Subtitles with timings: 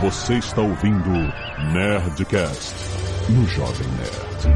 [0.00, 1.10] Você está ouvindo
[1.72, 2.72] Nerdcast
[3.30, 4.48] no Jovem Nerd.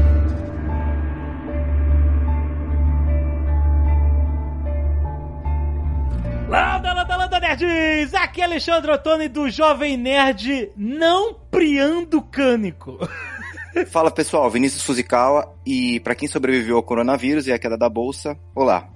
[6.47, 8.13] Landa, landa, landa, nerds!
[8.13, 12.97] Aqui é Alexandre Ottoni do Jovem Nerd não priando cânico.
[13.91, 18.39] Fala pessoal, Vinícius Fuzikawa e para quem sobreviveu ao coronavírus e à queda da bolsa,
[18.55, 18.87] olá.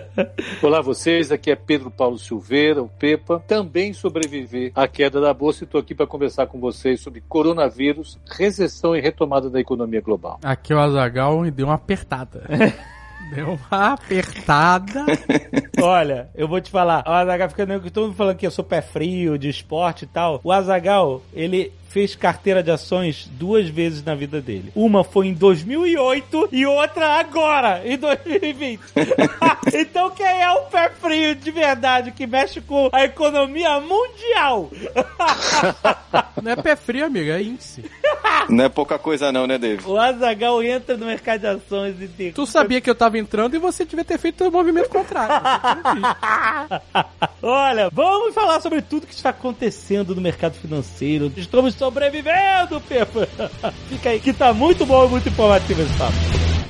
[0.62, 3.42] Olá vocês, aqui é Pedro Paulo Silveira, o Pepa.
[3.46, 8.18] Também sobrevivi à queda da bolsa e estou aqui para conversar com vocês sobre coronavírus,
[8.30, 10.38] recessão e retomada da economia global.
[10.42, 12.44] Aqui é o Azagal e deu uma apertada.
[13.32, 15.06] Deu uma apertada.
[15.80, 18.64] Olha, eu vou te falar, o Azagal fica que todo mundo falando que eu sou
[18.64, 20.40] pé frio, de esporte e tal.
[20.42, 24.72] O Azagal, ele fez carteira de ações duas vezes na vida dele.
[24.74, 28.80] Uma foi em 2008 e outra agora, em 2020.
[29.74, 34.70] então quem é o pé frio de verdade que mexe com a economia mundial?
[36.42, 37.84] não é pé frio, amiga, é índice.
[38.48, 39.86] Não é pouca coisa não, né, David?
[39.86, 42.32] O Azagal entra no mercado de ações e tem...
[42.32, 45.34] Tu sabia que eu tava entrando e você devia ter feito o movimento contrário.
[47.40, 51.32] Olha, vamos falar sobre tudo que está acontecendo no mercado financeiro.
[51.36, 53.28] Estamos sobrevivendo, Pepa.
[53.90, 56.61] Fica aí, que tá muito bom e muito informativo esse papo.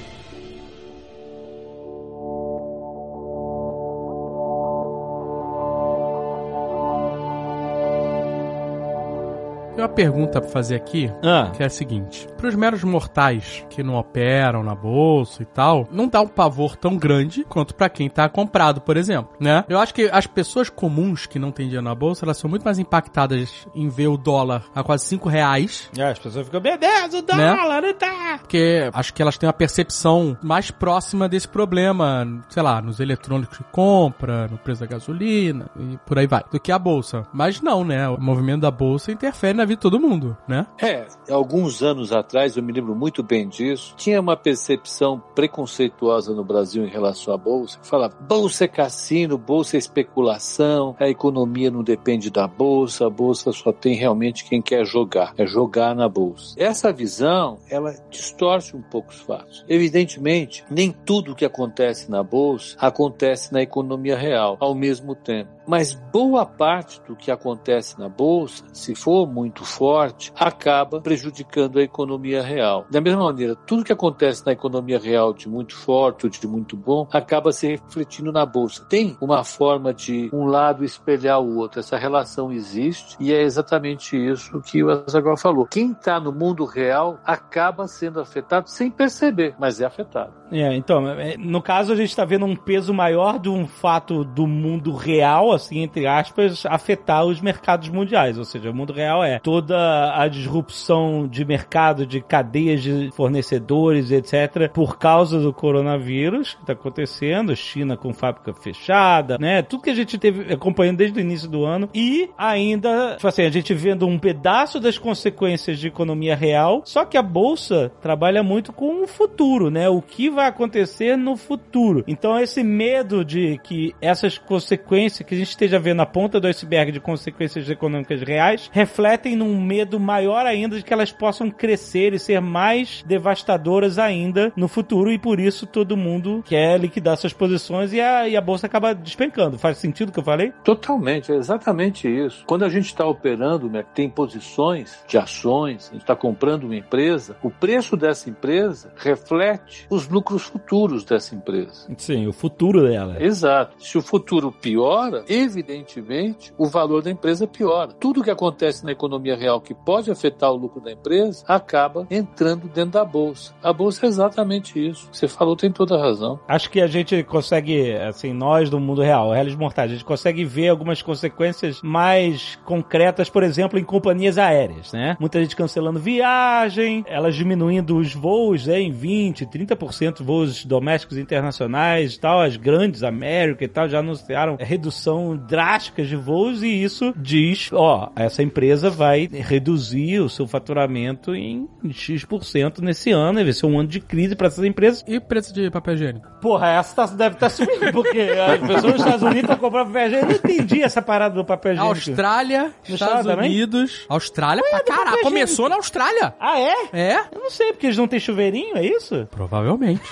[9.74, 11.50] Tem uma pergunta pra fazer aqui, ah.
[11.56, 15.88] que é a seguinte: para os meros mortais que não operam na bolsa e tal,
[15.90, 19.64] não dá um pavor tão grande quanto para quem tá comprado, por exemplo, né?
[19.68, 22.64] Eu acho que as pessoas comuns que não têm dinheiro na bolsa, elas são muito
[22.64, 25.88] mais impactadas em ver o dólar a quase 5 reais.
[25.96, 27.92] É, as pessoas ficam, meu Deus, o dólar, né?
[27.94, 28.38] tá.
[28.38, 33.56] Porque acho que elas têm uma percepção mais próxima desse problema, sei lá, nos eletrônicos
[33.56, 37.26] que compra, no preço da gasolina e por aí vai, do que a bolsa.
[37.32, 38.06] Mas não, né?
[38.08, 40.66] O movimento da bolsa interfere na vida de todo mundo, né?
[40.80, 46.44] É, alguns anos atrás, eu me lembro muito bem disso, tinha uma percepção preconceituosa no
[46.44, 51.70] Brasil em relação à bolsa, que falava, bolsa é cassino, bolsa é especulação, a economia
[51.70, 56.08] não depende da bolsa, a bolsa só tem realmente quem quer jogar, é jogar na
[56.08, 56.54] bolsa.
[56.58, 59.64] Essa visão, ela distorce um pouco os fatos.
[59.68, 65.61] Evidentemente, nem tudo que acontece na bolsa acontece na economia real ao mesmo tempo.
[65.72, 71.82] Mas boa parte do que acontece na bolsa, se for muito forte, acaba prejudicando a
[71.82, 72.84] economia real.
[72.90, 76.76] Da mesma maneira, tudo que acontece na economia real de muito forte ou de muito
[76.76, 78.84] bom acaba se refletindo na bolsa.
[78.84, 81.80] Tem uma forma de um lado espelhar o outro.
[81.80, 85.64] Essa relação existe e é exatamente isso que o Azaghal falou.
[85.64, 90.34] Quem está no mundo real acaba sendo afetado sem perceber, mas é afetado.
[90.50, 91.02] É, então,
[91.38, 95.50] no caso a gente está vendo um peso maior de um fato do mundo real,
[95.62, 98.38] assim, entre aspas, afetar os mercados mundiais.
[98.38, 104.10] Ou seja, o mundo real é toda a disrupção de mercado, de cadeias de fornecedores,
[104.10, 109.62] etc., por causa do coronavírus que está acontecendo, China com fábrica fechada, né?
[109.62, 111.88] Tudo que a gente teve acompanhando desde o início do ano.
[111.94, 117.04] E ainda, tipo assim, a gente vendo um pedaço das consequências de economia real, só
[117.04, 119.88] que a bolsa trabalha muito com o futuro, né?
[119.88, 122.04] O que vai acontecer no futuro.
[122.06, 126.92] Então, esse medo de que essas consequências que gente esteja vendo a ponta do iceberg
[126.92, 132.18] de consequências econômicas reais refletem num medo maior ainda de que elas possam crescer e
[132.18, 137.92] ser mais devastadoras ainda no futuro e por isso todo mundo quer liquidar suas posições
[137.92, 139.58] e a, e a bolsa acaba despencando.
[139.58, 140.52] Faz sentido o que eu falei?
[140.64, 142.44] Totalmente, é exatamente isso.
[142.46, 146.76] Quando a gente está operando, né, tem posições de ações, a gente está comprando uma
[146.76, 151.88] empresa, o preço dessa empresa reflete os lucros futuros dessa empresa.
[151.96, 153.16] Sim, o futuro dela.
[153.22, 153.74] Exato.
[153.78, 157.92] Se o futuro piora, evidentemente o valor da empresa piora.
[157.92, 162.68] Tudo que acontece na economia real que pode afetar o lucro da empresa acaba entrando
[162.68, 163.54] dentro da bolsa.
[163.62, 165.08] A bolsa é exatamente isso.
[165.12, 166.38] Você falou tem toda a razão.
[166.46, 170.44] Acho que a gente consegue, assim, nós do mundo real, réis mortais, a gente consegue
[170.44, 175.16] ver algumas consequências mais concretas, por exemplo, em companhias aéreas, né?
[175.18, 182.14] Muita gente cancelando viagem, elas diminuindo os voos né, em 20, 30% voos domésticos internacionais
[182.14, 187.12] e tal, as grandes, América e tal, já anunciaram redução drástica de voos e isso
[187.16, 193.66] diz, ó, essa empresa vai reduzir o seu faturamento em X% nesse ano, vai ser
[193.66, 195.04] um ano de crise para essas empresas.
[195.06, 196.28] E preço de papel higiênico?
[196.40, 199.86] Porra, essa tá, deve estar tá subindo, porque as pessoas nos Estados Unidos estão comprando
[199.88, 200.32] papel higiênico.
[200.32, 201.94] Eu não entendi essa parada do papel higiênico.
[201.94, 204.06] Austrália, Estados Unidos.
[204.08, 205.22] Austrália, pra caralho.
[205.22, 206.34] Começou na Austrália.
[206.38, 206.74] Ah, é?
[206.92, 207.20] É.
[207.32, 209.26] Eu não sei, porque eles não têm chuveirinho, é isso?
[209.30, 210.02] Provavelmente.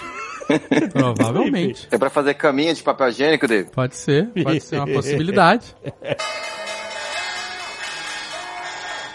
[0.92, 1.88] Provavelmente.
[1.90, 3.70] É pra fazer caminho de papel higiênico, David?
[3.70, 5.74] Pode ser, pode ser uma possibilidade.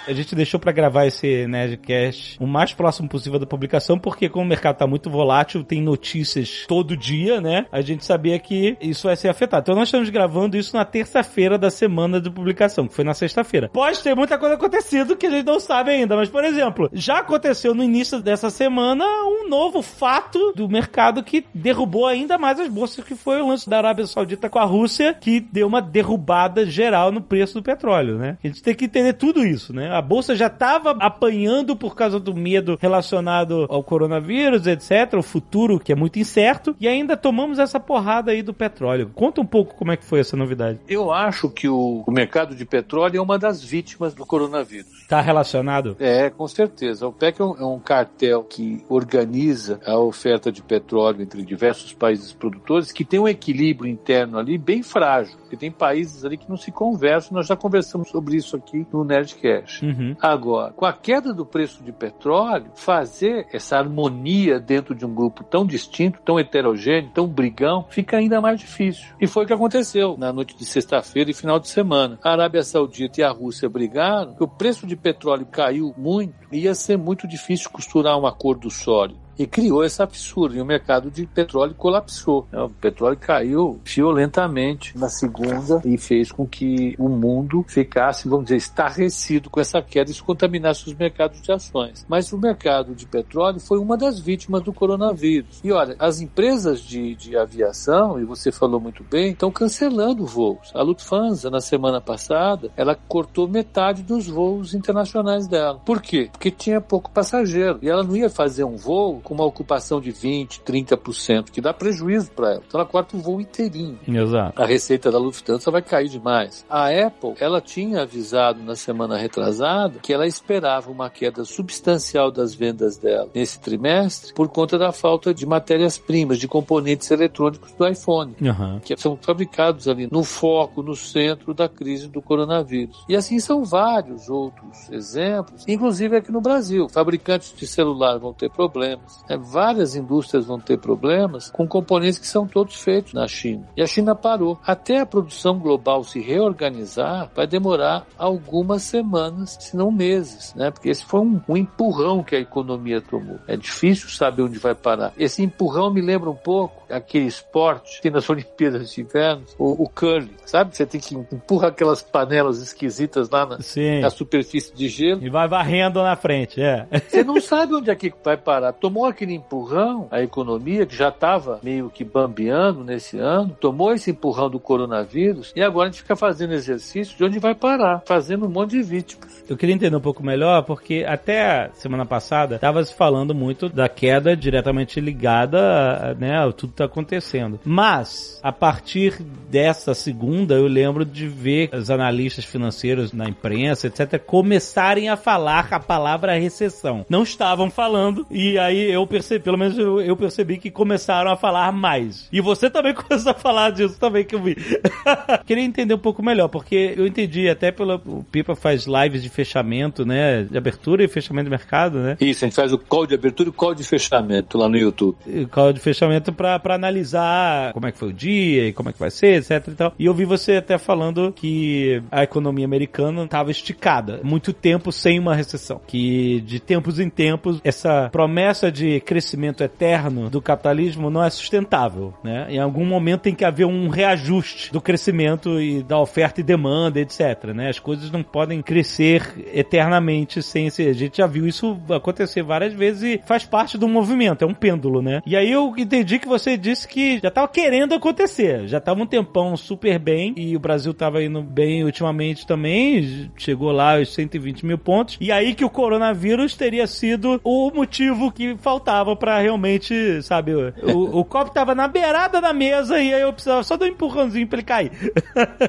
[0.07, 4.45] A gente deixou pra gravar esse Nerdcast o mais próximo possível da publicação, porque como
[4.45, 7.65] o mercado tá muito volátil, tem notícias todo dia, né?
[7.71, 9.63] A gente sabia que isso vai ser afetado.
[9.63, 13.69] Então nós estamos gravando isso na terça-feira da semana de publicação, que foi na sexta-feira.
[13.69, 17.19] Pode ter muita coisa acontecido que a gente não sabe ainda, mas por exemplo, já
[17.19, 22.67] aconteceu no início dessa semana um novo fato do mercado que derrubou ainda mais as
[22.67, 26.65] bolsas, que foi o lance da Arábia Saudita com a Rússia, que deu uma derrubada
[26.65, 28.37] geral no preço do petróleo, né?
[28.43, 29.94] A gente tem que entender tudo isso, né?
[29.95, 35.79] A bolsa já estava apanhando por causa do medo relacionado ao coronavírus, etc, o futuro
[35.79, 39.09] que é muito incerto, e ainda tomamos essa porrada aí do petróleo.
[39.15, 40.81] Conta um pouco como é que foi essa novidade.
[40.85, 45.07] Eu acho que o, o mercado de petróleo é uma das vítimas do coronavírus.
[45.07, 45.95] Tá relacionado?
[45.97, 47.07] É, com certeza.
[47.07, 51.93] O PEC é um, é um cartel que organiza a oferta de petróleo entre diversos
[51.93, 56.49] países produtores, que tem um equilíbrio interno ali bem frágil, porque tem países ali que
[56.49, 57.37] não se conversam.
[57.37, 59.84] Nós já conversamos sobre isso aqui no Nerdcast.
[59.85, 60.15] Uhum.
[60.21, 65.43] Agora, com a queda do preço de petróleo, fazer essa harmonia dentro de um grupo
[65.43, 69.05] tão distinto, tão heterogêneo, tão brigão, fica ainda mais difícil.
[69.19, 72.17] E foi o que aconteceu na noite de sexta-feira e final de semana.
[72.23, 76.73] A Arábia Saudita e a Rússia brigaram, que o preço de petróleo caiu muito, ia
[76.73, 81.25] ser muito difícil costurar um acordo sólido e criou essa fissura e o mercado de
[81.25, 82.47] petróleo colapsou.
[82.51, 88.57] O petróleo caiu violentamente na segunda e fez com que o mundo ficasse, vamos dizer,
[88.57, 92.05] estarrecido com essa queda isso contaminasse os mercados de ações.
[92.07, 95.59] Mas o mercado de petróleo foi uma das vítimas do coronavírus.
[95.63, 100.71] E olha, as empresas de, de aviação, e você falou muito bem, estão cancelando voos.
[100.73, 105.79] A Lufthansa, na semana passada, ela cortou metade dos voos internacionais dela.
[105.85, 106.29] Por quê?
[106.31, 110.11] Porque tinha pouco passageiro e ela não ia fazer um voo com uma ocupação de
[110.11, 112.63] 20, 30%, que dá prejuízo para ela.
[112.65, 113.99] Então ela corta o voo inteirinho.
[114.07, 114.61] Exato.
[114.61, 116.65] A receita da Lufthansa vai cair demais.
[116.69, 122.53] A Apple, ela tinha avisado na semana retrasada que ela esperava uma queda substancial das
[122.53, 128.35] vendas dela nesse trimestre por conta da falta de matérias-primas, de componentes eletrônicos do iPhone,
[128.41, 128.79] Uhum.
[128.79, 133.03] que são fabricados ali no foco, no centro da crise do coronavírus.
[133.09, 136.87] E assim são vários outros exemplos, inclusive aqui no Brasil.
[136.89, 139.37] Fabricantes de celular vão ter problemas, né?
[139.37, 143.67] várias indústrias vão ter problemas com componentes que são todos feitos na China.
[143.75, 144.59] E a China parou.
[144.65, 150.71] Até a produção global se reorganizar, vai demorar algumas semanas, se não meses, né?
[150.71, 153.39] Porque esse foi um, um empurrão que a economia tomou.
[153.47, 155.13] É difícil saber onde vai parar.
[155.17, 159.89] Esse empurrão me lembra um pouco aquele esporte que nas Olimpíadas de Inverno, o, o
[159.89, 160.75] curling, sabe?
[160.75, 163.57] Você tem que empurrar aquelas panelas esquisitas lá na,
[164.01, 165.23] na superfície de gelo.
[165.23, 166.87] E vai varrendo na frente, é.
[167.07, 168.73] Você não sabe onde é que vai parar.
[168.73, 174.11] Tomou aquele empurrão, a economia, que já estava meio que bambeando nesse ano, tomou esse
[174.11, 178.45] empurrão do coronavírus e agora a gente fica fazendo exercício de onde vai parar, fazendo
[178.45, 179.43] um monte de vítimas.
[179.47, 183.69] Eu queria entender um pouco melhor, porque até a semana passada estava se falando muito
[183.69, 187.59] da queda diretamente ligada, né, a tudo que tá acontecendo.
[187.63, 194.19] Mas, a partir dessa segunda, eu lembro de ver os analistas financeiros na imprensa, etc.,
[194.19, 197.05] começarem a falar a palavra recessão.
[197.09, 201.35] Não estavam falando, e aí eu percebi, pelo menos eu, eu percebi que começaram a
[201.35, 202.27] falar mais.
[202.31, 204.55] E você também começou a falar disso também que eu vi.
[205.45, 209.29] queria entender um pouco melhor, porque eu entendi até pelo o Pipa faz lives de
[209.29, 212.17] fechamento, né, de abertura e fechamento de mercado, né?
[212.19, 214.77] Isso, a gente faz o call de abertura e o call de fechamento lá no
[214.77, 215.17] YouTube.
[215.25, 218.89] E call de fechamento pra, pra analisar como é que foi o dia e como
[218.89, 219.93] é que vai ser, etc e tal.
[219.97, 225.19] E eu vi você até falando que a economia americana estava esticada, muito tempo sem
[225.19, 231.23] uma recessão, que de tempos em tempos essa promessa de crescimento eterno do capitalismo não
[231.23, 232.47] é sustentável, né?
[232.49, 236.99] Em algum momento tem que haver um reajuste do crescimento e da oferta e demanda,
[236.99, 237.69] etc, né?
[237.69, 240.89] As coisas não podem crescer eternamente sem ser.
[240.89, 244.53] A gente já viu isso acontecer várias vezes e faz parte do movimento, é um
[244.53, 245.21] pêndulo, né?
[245.25, 249.05] E aí eu entendi que você disse que já tava querendo acontecer, já tava um
[249.05, 254.65] tempão super bem e o Brasil tava indo bem ultimamente também, chegou lá aos 120
[254.65, 260.21] mil pontos, e aí que o coronavírus teria sido o motivo que faltava pra realmente,
[260.21, 263.85] sabe, o, o copo tava na beirada da mesa e aí eu precisava só dar
[263.85, 264.91] um empurrãozinho pra ele cair.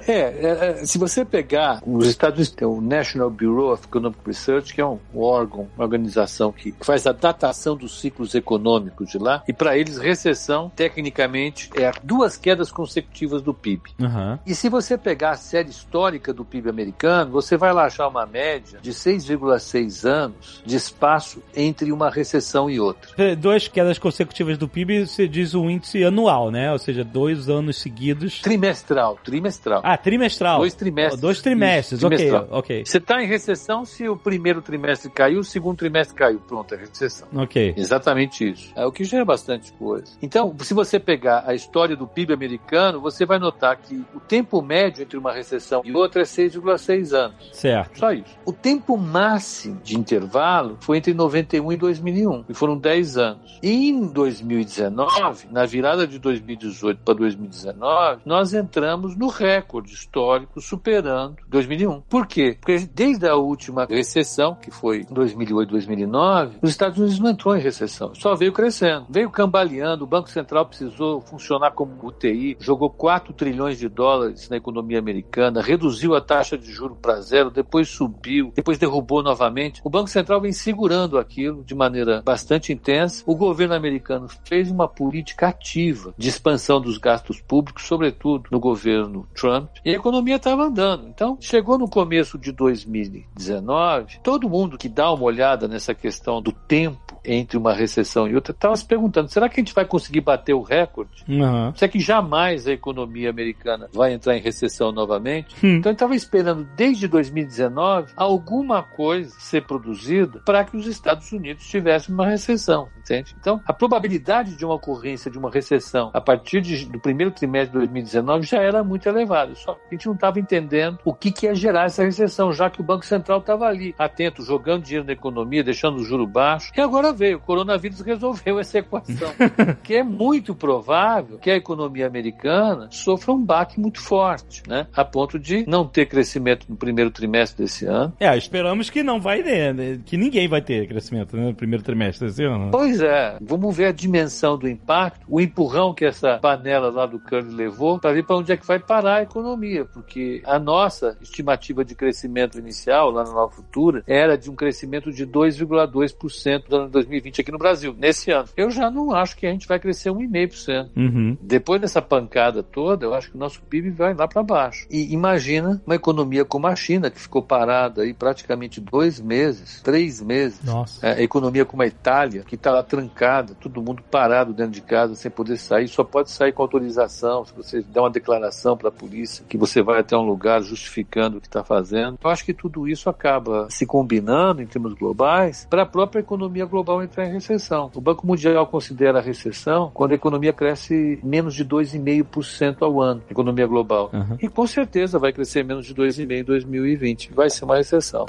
[0.06, 4.18] É, é, é, se você pegar os Estados Unidos, tem o National Bureau of Economic
[4.24, 9.18] Research, que é um órgão, uma organização que faz a datação dos ciclos econômicos de
[9.18, 13.90] lá, e para eles recessão, tecnicamente, é duas quedas consecutivas do PIB.
[13.98, 14.38] Uhum.
[14.46, 18.26] E se você pegar a série histórica do PIB americano, você vai lá achar uma
[18.26, 22.85] média de 6,6 anos de espaço entre uma recessão e outra.
[22.86, 23.36] Outra.
[23.36, 26.72] Duas quedas consecutivas do PIB, você diz o índice anual, né?
[26.72, 28.40] Ou seja, dois anos seguidos.
[28.40, 29.80] Trimestral, trimestral.
[29.84, 30.58] Ah, trimestral.
[30.60, 31.20] Dois trimestres.
[31.20, 32.48] Dois trimestres, Isso, ok, trimestral.
[32.50, 32.84] ok.
[32.84, 36.40] Você está em recessão se o primeiro trimestre caiu, o segundo trimestre caiu.
[36.40, 37.28] Pronto, é recessão.
[37.34, 37.74] Ok.
[37.76, 38.72] Exatamente isso.
[38.76, 40.12] É o que gera bastante coisa.
[40.22, 44.60] Então, se você pegar a história do PIB americano, você vai notar que o tempo
[44.62, 47.50] médio entre uma recessão e outra é 6,6 anos.
[47.52, 47.98] Certo.
[47.98, 48.36] Só isso.
[48.44, 53.58] O tempo máximo de intervalo foi entre 91 e 2001, e foram 10 anos.
[53.62, 62.00] Em 2019, na virada de 2018 para 2019, nós entramos no recorde histórico, superando 2001.
[62.02, 62.56] Por quê?
[62.60, 67.56] Porque desde a última recessão, que foi em 2008, 2009, os Estados Unidos não entrou
[67.56, 69.06] em recessão, só veio crescendo.
[69.08, 74.56] Veio cambaleando, o Banco Central precisou funcionar como UTI, jogou 4 trilhões de dólares na
[74.56, 79.80] economia americana, reduziu a taxa de juro para zero, depois subiu, depois derrubou novamente.
[79.84, 83.22] O Banco Central vem segurando aquilo de maneira bastante intensa.
[83.26, 89.26] O governo americano fez uma política ativa de expansão dos gastos públicos, sobretudo no governo
[89.34, 91.08] Trump, e a economia estava andando.
[91.08, 96.52] Então, chegou no começo de 2019, todo mundo que dá uma olhada nessa questão do
[96.52, 100.20] tempo entre uma recessão e outra estava se perguntando: será que a gente vai conseguir
[100.20, 101.24] bater o recorde?
[101.28, 101.74] Uhum.
[101.74, 105.54] Será que jamais a economia americana vai entrar em recessão novamente?
[105.64, 105.76] Hum.
[105.76, 111.66] Então, ele estava esperando desde 2019 alguma coisa ser produzida para que os Estados Unidos
[111.66, 113.34] tivessem uma recessão, entende?
[113.40, 117.72] Então, a probabilidade de uma ocorrência de uma recessão a partir de- do primeiro trimestre
[117.72, 119.54] de 2019 já era muito elevada.
[119.54, 122.68] Só que a gente não estava entendendo o que, que ia gerar essa recessão, já
[122.70, 126.70] que o Banco Central estava ali, atento, jogando dinheiro na economia, deixando o juro baixo.
[126.76, 129.32] E agora veio, o coronavírus resolveu essa equação.
[129.82, 134.86] que é muito provável que a economia americana sofra um baque muito forte, né?
[134.94, 138.12] A ponto de não ter crescimento no primeiro trimestre desse ano.
[138.20, 139.98] É, esperamos que não vai ter, né?
[140.04, 142.70] que ninguém vai ter crescimento né, no primeiro trimestre desse ano.
[142.70, 147.18] Pois é, vamos ver a dimensão do impacto, o empurrão que essa panela lá do
[147.18, 151.16] Curly levou para ver para onde é que vai parar a economia, porque a nossa
[151.20, 156.76] estimativa de crescimento inicial lá na Nova Futura era de um crescimento de 2,2% no
[156.76, 158.48] ano 2020 aqui no Brasil, nesse ano.
[158.56, 160.90] Eu já não acho que a gente vai crescer 1,5%.
[160.96, 161.36] Uhum.
[161.40, 164.86] Depois dessa pancada toda, eu acho que o nosso PIB vai lá para baixo.
[164.90, 170.20] E imagina uma economia como a China, que ficou parada aí praticamente dois meses, três
[170.20, 170.62] meses.
[170.62, 171.06] Nossa.
[171.06, 174.80] É, a economia como a Itália, que está lá trancada, todo mundo parado dentro de
[174.80, 178.88] casa, sem poder sair, só pode sair com autorização, se você der uma declaração para
[178.88, 182.18] a polícia, que você vai até um lugar justificando o que está fazendo.
[182.22, 186.64] Eu acho que tudo isso acaba se combinando em termos globais para a própria economia
[186.64, 187.90] global entrar em recessão.
[187.94, 193.22] O Banco Mundial considera a recessão quando a economia cresce menos de 2,5% ao ano,
[193.30, 194.10] economia global.
[194.12, 194.36] Uhum.
[194.40, 197.32] E com certeza vai crescer menos de 2,5% em 2020.
[197.32, 198.26] Vai ser uma recessão.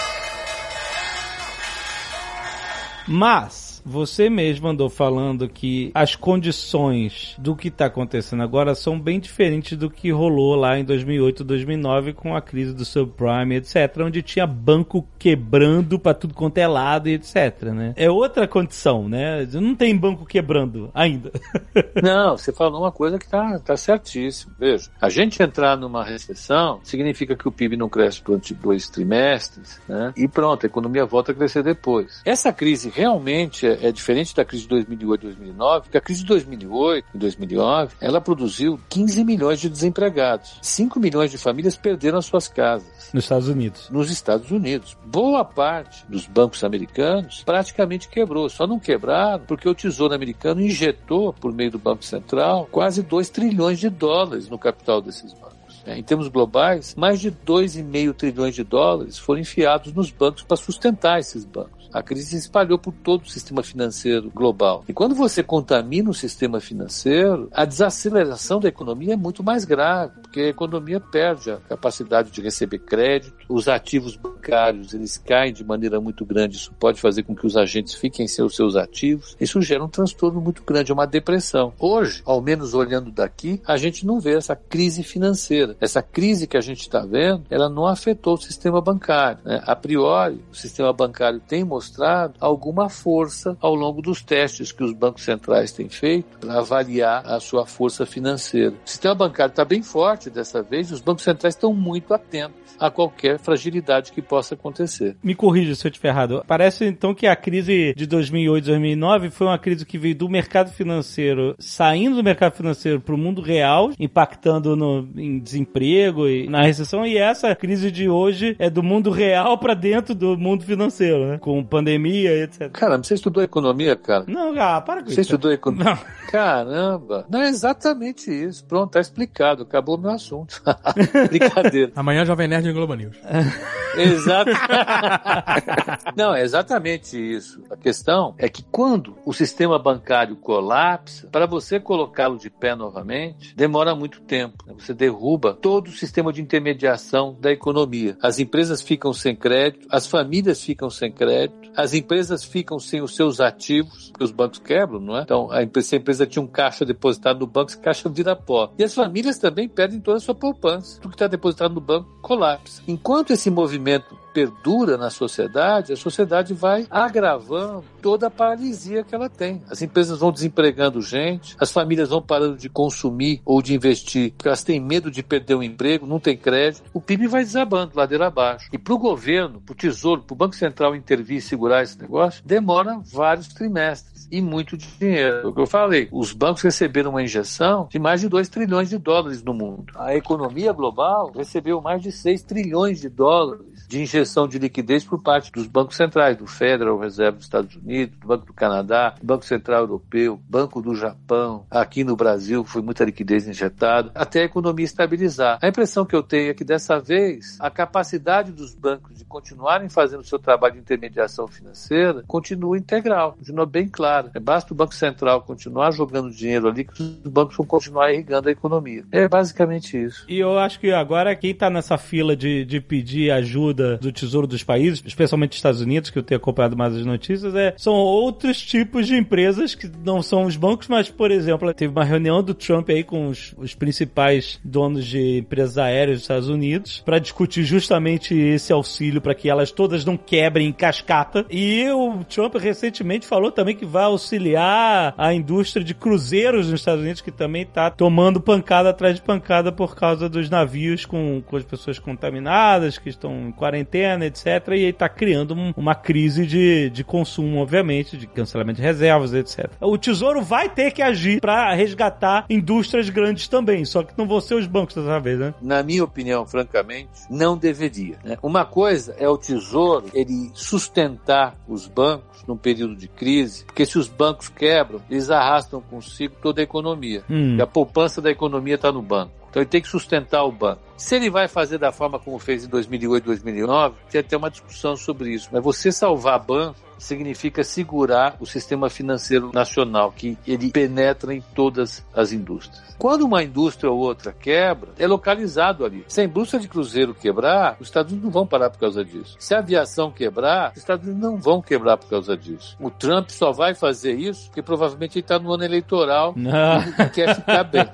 [3.08, 9.20] Mas você mesmo andou falando que as condições do que está acontecendo agora são bem
[9.20, 14.22] diferentes do que rolou lá em 2008, 2009 com a crise do subprime, etc, onde
[14.22, 17.94] tinha banco quebrando para tudo quanto é lado e etc, né?
[17.96, 19.48] É outra condição, né?
[19.54, 21.32] Não tem banco quebrando ainda.
[22.04, 24.54] Não, você falou uma coisa que tá, tá certíssimo.
[24.60, 29.80] Veja, a gente entrar numa recessão significa que o PIB não cresce durante dois trimestres,
[29.88, 30.14] né?
[30.18, 32.22] E pronto, a economia volta a crescer depois.
[32.26, 36.22] Essa crise realmente é, é diferente da crise de 2008 e 2009, porque a crise
[36.22, 40.58] de 2008 e 2009, ela produziu 15 milhões de desempregados.
[40.62, 43.90] 5 milhões de famílias perderam as suas casas Nos Estados Unidos.
[43.90, 44.98] nos Estados Unidos.
[45.06, 48.50] Boa parte dos bancos americanos praticamente quebrou.
[48.50, 53.30] Só não quebraram porque o Tesouro americano injetou, por meio do Banco Central, quase 2
[53.30, 55.58] trilhões de dólares no capital desses bancos.
[55.86, 60.58] É, Em termos globais, mais de 2,5 trilhões de dólares foram enfiados nos bancos para
[60.58, 61.77] sustentar esses bancos.
[61.92, 64.84] A crise se espalhou por todo o sistema financeiro global.
[64.88, 70.14] E quando você contamina o sistema financeiro, a desaceleração da economia é muito mais grave,
[70.22, 75.64] porque a economia perde a capacidade de receber crédito, os ativos bancários eles caem de
[75.64, 79.36] maneira muito grande, isso pode fazer com que os agentes fiquem sem os seus ativos.
[79.40, 81.74] Isso gera um transtorno muito grande, é uma depressão.
[81.80, 85.76] Hoje, ao menos olhando daqui, a gente não vê essa crise financeira.
[85.80, 89.40] Essa crise que a gente está vendo, ela não afetou o sistema bancário.
[89.44, 89.62] né?
[89.66, 94.94] A priori, o sistema bancário tem mostrado alguma força ao longo dos testes que os
[94.94, 98.72] bancos centrais têm feito para avaliar a sua força financeira.
[98.84, 102.90] O sistema bancário está bem forte dessa vez os bancos centrais estão muito atentos a
[102.90, 105.16] qualquer fragilidade que possa acontecer.
[105.24, 106.44] Me corrija se eu estiver errado.
[106.48, 110.72] Parece então que a crise de 2008, 2009 foi uma crise que veio do mercado
[110.72, 116.62] financeiro, saindo do mercado financeiro para o mundo real, impactando no, em desemprego e na
[116.62, 117.06] recessão.
[117.06, 121.38] E essa crise de hoje é do mundo real para dentro do mundo financeiro, né?
[121.40, 122.72] Com pandemia, etc.
[122.72, 124.26] Cara, você estudou economia, cara?
[124.28, 125.22] Não, ah, para com Você isso.
[125.22, 125.86] estudou economia?
[125.86, 125.98] Não.
[126.32, 127.26] Caramba!
[127.30, 128.66] Não é exatamente isso.
[128.66, 129.64] Pronto, tá explicado.
[129.64, 130.62] Acabou o meu assunto.
[131.30, 131.92] Brincadeira.
[131.96, 133.18] Amanhã Jovem Nerd em Globo News.
[133.98, 134.52] Exato.
[136.16, 137.64] Não, é exatamente isso.
[137.70, 143.56] A questão é que quando o sistema bancário colapsa, para você colocá-lo de pé novamente,
[143.56, 144.64] demora muito tempo.
[144.78, 148.18] Você derruba todo o sistema de intermediação da economia.
[148.22, 153.16] As empresas ficam sem crédito, as famílias ficam sem crédito, as empresas ficam sem os
[153.16, 155.22] seus ativos, porque os bancos quebram, não é?
[155.22, 158.36] Então, a empresa, se a empresa tinha um caixa depositado no banco, esse caixa vira
[158.36, 158.74] pó.
[158.80, 161.00] E as famílias também perdem toda a sua poupança.
[161.00, 162.82] Tudo que está depositado no banco colapsa.
[162.88, 169.28] Enquanto esse movimento perdura na sociedade, a sociedade vai agravando toda a paralisia que ela
[169.28, 169.64] tem.
[169.68, 174.48] As empresas vão desempregando gente, as famílias vão parando de consumir ou de investir, porque
[174.48, 176.84] elas têm medo de perder o emprego, não tem crédito.
[176.94, 178.70] O PIB vai desabando, ladeira abaixo.
[178.72, 182.00] E para o governo, para o Tesouro, para o Banco Central intervir e segurar esse
[182.00, 185.38] negócio, demora vários trimestres e muito dinheiro.
[185.38, 188.90] É o que eu falei, os bancos receberam uma injeção de mais de 2 trilhões
[188.90, 189.94] de dólares no mundo.
[189.96, 195.22] A economia global recebeu mais de 6 trilhões de dólares de injeção de liquidez por
[195.22, 199.26] parte dos bancos centrais, do Federal Reserve dos Estados Unidos, do Banco do Canadá, do
[199.26, 201.66] Banco Central Europeu, Banco do Japão.
[201.72, 205.58] Aqui no Brasil foi muita liquidez injetada, até a economia estabilizar.
[205.62, 209.88] A impressão que eu tenho é que dessa vez a capacidade dos bancos de continuarem
[209.90, 214.32] fazendo o seu trabalho de intermediação financeira continua integral, continua bem clara.
[214.40, 218.52] Basta o Banco Central continuar jogando dinheiro ali que os bancos vão continuar irrigando a
[218.52, 219.04] economia.
[219.12, 220.26] É basicamente isso.
[220.28, 224.48] E eu acho que agora quem tá nessa fila de, de pedir ajuda do Tesouro
[224.48, 227.94] dos países, especialmente dos Estados Unidos, que eu tenho acompanhado mais as notícias, é, são
[227.94, 232.42] outros tipos de empresas que não são os bancos, mas, por exemplo, teve uma reunião
[232.42, 237.20] do Trump aí com os, os principais donos de empresas aéreas dos Estados Unidos para
[237.20, 241.46] discutir justamente esse auxílio para que elas todas não quebrem em cascata.
[241.50, 247.02] E o Trump recentemente falou também que vai auxiliar a indústria de cruzeiros nos Estados
[247.02, 251.56] Unidos, que também está tomando pancada atrás de pancada por causa dos navios com, com
[251.58, 254.46] as pessoas contaminadas, que estão em quarentena, etc.
[254.70, 259.34] E aí tá criando um- uma crise de, de consumo, obviamente, de cancelamento de reservas,
[259.34, 259.70] etc.
[259.82, 264.42] O Tesouro vai ter que agir para resgatar indústrias grandes também, só que não vão
[264.42, 265.54] ser os bancos dessa vez, né?
[265.62, 268.18] na minha opinião, francamente, não deveria.
[268.24, 268.38] né?
[268.42, 273.97] Uma coisa é o Tesouro ele sustentar os bancos num período de crise, porque se
[273.98, 277.24] os bancos quebram, eles arrastam consigo toda a economia.
[277.30, 277.58] Hum.
[277.58, 279.32] E a poupança da economia está no banco.
[279.50, 280.82] Então ele tem que sustentar o banco.
[280.98, 284.96] Se ele vai fazer da forma como fez em 2008, 2009, tem até uma discussão
[284.96, 285.50] sobre isso.
[285.52, 292.06] Mas você salvar banco significa segurar o sistema financeiro nacional, que ele penetra em todas
[292.16, 292.88] as indústrias.
[292.98, 296.04] Quando uma indústria ou outra quebra, é localizado ali.
[296.08, 299.36] Se a indústria de cruzeiro quebrar, os Estados Unidos não vão parar por causa disso.
[299.40, 302.76] Se a aviação quebrar, os Estados Unidos não vão quebrar por causa disso.
[302.80, 306.82] O Trump só vai fazer isso porque provavelmente ele está no ano eleitoral Não.
[306.82, 307.88] e quer ficar bem.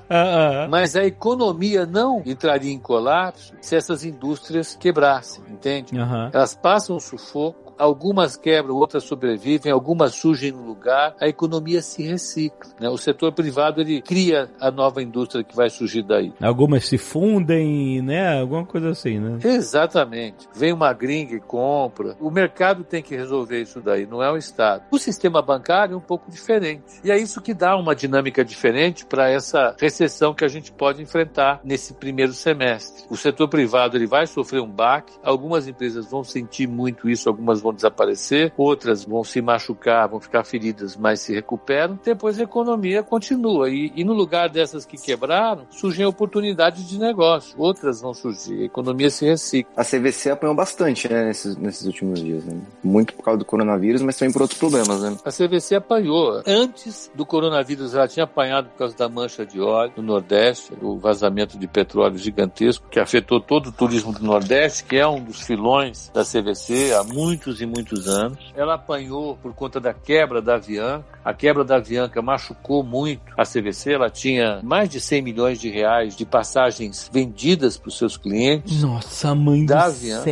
[0.70, 5.98] Mas a economia não entraria em colapso se essas indústrias quebrassem, entende?
[5.98, 6.30] Aham.
[6.32, 12.70] Elas passam sufoco, algumas quebram, outras sobrevivem, algumas surgem no lugar, a economia se recicla.
[12.80, 12.88] né?
[12.88, 16.32] O setor privado ele cria a nova indústria que vai surgir daí.
[16.40, 18.40] Algumas se fundem, né?
[18.40, 19.38] Alguma coisa assim, né?
[19.44, 20.48] Exatamente.
[20.54, 22.16] Vem uma gringa e compra.
[22.20, 24.84] O mercado tem que resolver isso daí, não é o Estado.
[24.90, 26.84] O sistema bancário é um pouco diferente.
[27.02, 31.02] E é isso que dá uma dinâmica diferente para essa recessão que a gente pode
[31.02, 33.04] enfrentar nesse primeiro semestre.
[33.10, 37.60] O setor privado ele vai sofrer um baque, algumas empresas vão sentir muito isso, algumas
[37.64, 41.98] vão desaparecer, outras vão se machucar, vão ficar feridas, mas se recuperam.
[42.04, 43.70] Depois a economia continua.
[43.70, 47.54] E, e no lugar dessas que quebraram, surgem oportunidades de negócio.
[47.58, 48.62] Outras vão surgir.
[48.62, 49.72] A economia se recicla.
[49.76, 52.60] A CVC apanhou bastante, né, nesses, nesses últimos dias, né?
[52.82, 55.16] Muito por causa do coronavírus, mas também por outros problemas, né?
[55.24, 56.42] A CVC apanhou.
[56.46, 60.98] Antes do coronavírus, ela tinha apanhado por causa da mancha de óleo no Nordeste, o
[60.98, 65.40] vazamento de petróleo gigantesco que afetou todo o turismo do Nordeste, que é um dos
[65.40, 68.52] filões da CVC há muitos e muitos anos.
[68.54, 71.04] Ela apanhou por conta da quebra da Avianca.
[71.24, 73.92] A quebra da Avianca machucou muito a CVC.
[73.92, 78.82] Ela tinha mais de 100 milhões de reais de passagens vendidas para os seus clientes.
[78.82, 80.22] Nossa, mãe Da do céu.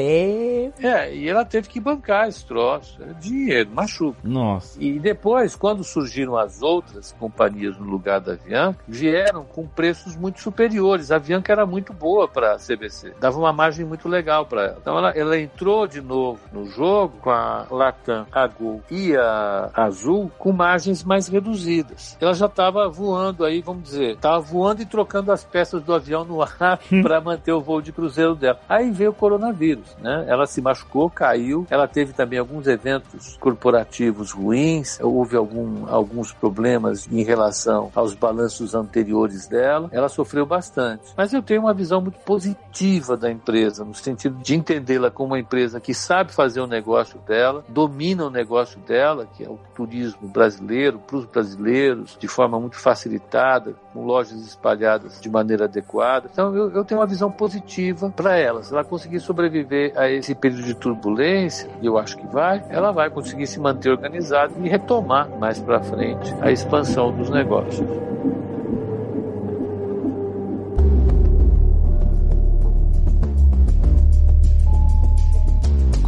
[0.82, 2.98] É, e ela teve que bancar esse troço.
[3.02, 4.18] É dinheiro, machuca.
[4.22, 4.82] Nossa.
[4.82, 10.40] E depois, quando surgiram as outras companhias no lugar da Avianca, vieram com preços muito
[10.40, 11.10] superiores.
[11.10, 14.78] A Avianca era muito boa para a CBC, dava uma margem muito legal para ela.
[14.80, 19.14] Então ela, ela entrou de novo no jogo logo com a Latam, a Gol e
[19.16, 22.16] a Azul com margens mais reduzidas.
[22.20, 26.24] Ela já estava voando aí, vamos dizer, estava voando e trocando as peças do avião
[26.24, 28.58] no ar para manter o voo de cruzeiro dela.
[28.68, 30.24] Aí veio o coronavírus, né?
[30.28, 37.06] Ela se machucou, caiu, ela teve também alguns eventos corporativos ruins, houve algum, alguns problemas
[37.10, 41.12] em relação aos balanços anteriores dela, ela sofreu bastante.
[41.16, 45.40] Mas eu tenho uma visão muito positiva da empresa, no sentido de entendê-la como uma
[45.40, 50.28] empresa que sabe fazer o negócio dela, domina o negócio dela, que é o turismo
[50.28, 56.28] brasileiro, para os brasileiros, de forma muito facilitada, com lojas espalhadas de maneira adequada.
[56.32, 58.62] Então eu, eu tenho uma visão positiva para ela.
[58.62, 62.92] Se ela conseguir sobreviver a esse período de turbulência, e eu acho que vai, ela
[62.92, 68.11] vai conseguir se manter organizada e retomar mais para frente a expansão dos negócios.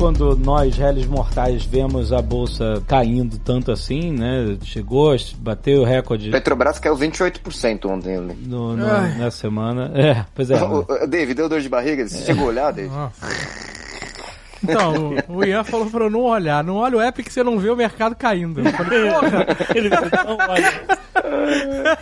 [0.04, 4.54] Quando nós, réis mortais, vemos a bolsa caindo tanto assim, né?
[4.62, 6.30] Chegou, bateu o recorde.
[6.30, 8.18] Petrobras caiu 28% ontem.
[8.18, 8.86] No, no,
[9.16, 9.90] na semana.
[9.94, 10.62] É, pois é.
[10.62, 12.06] O, o, David, deu dor de barriga?
[12.06, 12.26] Você é.
[12.26, 12.92] chegou a olhar, David?
[14.62, 16.62] Então, o Ian falou pra eu não olhar.
[16.62, 18.60] Não olha o app que você não vê o mercado caindo.
[18.60, 19.46] Eu falei, porra!
[19.74, 21.98] Ele falou, não olha.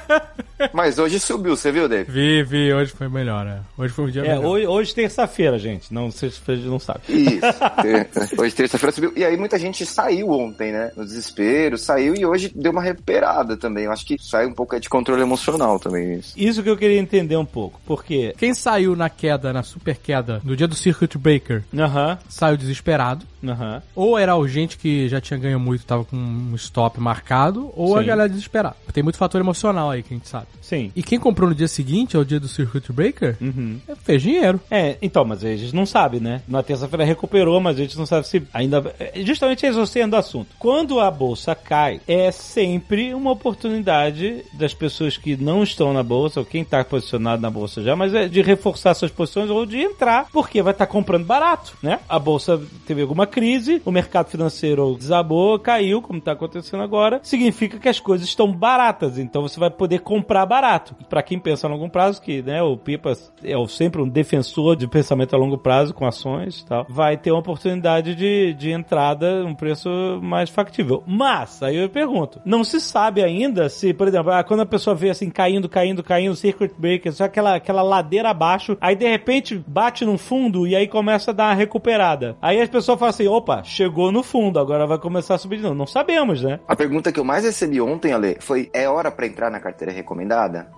[0.72, 2.10] Mas hoje subiu, você viu, David?
[2.10, 3.60] Vi, vi, hoje foi melhor, né?
[3.76, 4.44] Hoje foi um dia é, melhor.
[4.44, 5.92] Hoje, hoje terça-feira, gente.
[5.92, 7.00] Não, sexta-feira não sabe.
[7.08, 7.42] Isso.
[8.40, 9.12] hoje terça-feira subiu.
[9.16, 10.92] E aí muita gente saiu ontem, né?
[10.96, 13.84] No desespero, saiu e hoje deu uma recuperada também.
[13.84, 16.14] Eu acho que sai um pouco de controle emocional também.
[16.14, 16.34] Isso.
[16.36, 17.80] isso que eu queria entender um pouco.
[17.86, 18.34] Porque.
[18.36, 22.18] Quem saiu na queda, na super queda, no dia do Circuit Breaker, uh -huh.
[22.28, 23.26] saiu desesperado.
[23.42, 23.82] Uhum.
[23.94, 27.88] Ou era o gente que já tinha ganho muito, tava com um stop marcado, ou
[27.88, 27.98] Sim.
[27.98, 28.76] a galera desesperada.
[28.92, 30.46] Tem muito fator emocional aí que a gente sabe.
[30.60, 30.92] Sim.
[30.94, 33.80] E quem comprou no dia seguinte, ao dia do Circuit Breaker, uhum.
[34.02, 34.60] fez dinheiro.
[34.70, 36.42] É, então, mas a gente não sabe, né?
[36.46, 38.94] Na terça-feira recuperou, mas a gente não sabe se ainda.
[38.98, 40.54] É, justamente exorcendo o assunto.
[40.58, 46.40] Quando a bolsa cai, é sempre uma oportunidade das pessoas que não estão na bolsa,
[46.40, 49.78] ou quem está posicionado na bolsa já, mas é de reforçar suas posições ou de
[49.78, 52.00] entrar, porque vai estar tá comprando barato, né?
[52.08, 57.78] A bolsa teve alguma crise, o mercado financeiro desabou, caiu, como está acontecendo agora, significa
[57.78, 60.94] que as coisas estão baratas, então você vai poder comprar barato.
[61.08, 64.86] Para quem pensa a longo prazo, que né, o Pipa é sempre um defensor de
[64.86, 69.44] pensamento a longo prazo com ações e tal, vai ter uma oportunidade de, de entrada,
[69.44, 69.88] um preço
[70.22, 71.02] mais factível.
[71.06, 74.94] Mas, aí eu pergunto, não se sabe ainda se, por exemplo, ah, quando a pessoa
[74.94, 79.62] vê assim, caindo, caindo, caindo, circuit breaker, só aquela, aquela ladeira abaixo, aí de repente
[79.66, 82.36] bate num fundo e aí começa a dar uma recuperada.
[82.40, 85.62] Aí as pessoas falam assim, opa, chegou no fundo, agora vai começar a subir de
[85.62, 85.74] novo.
[85.74, 86.60] Não sabemos, né?
[86.66, 89.92] A pergunta que eu mais recebi ontem, Ale, foi: é hora para entrar na carteira
[89.92, 90.21] recomendada?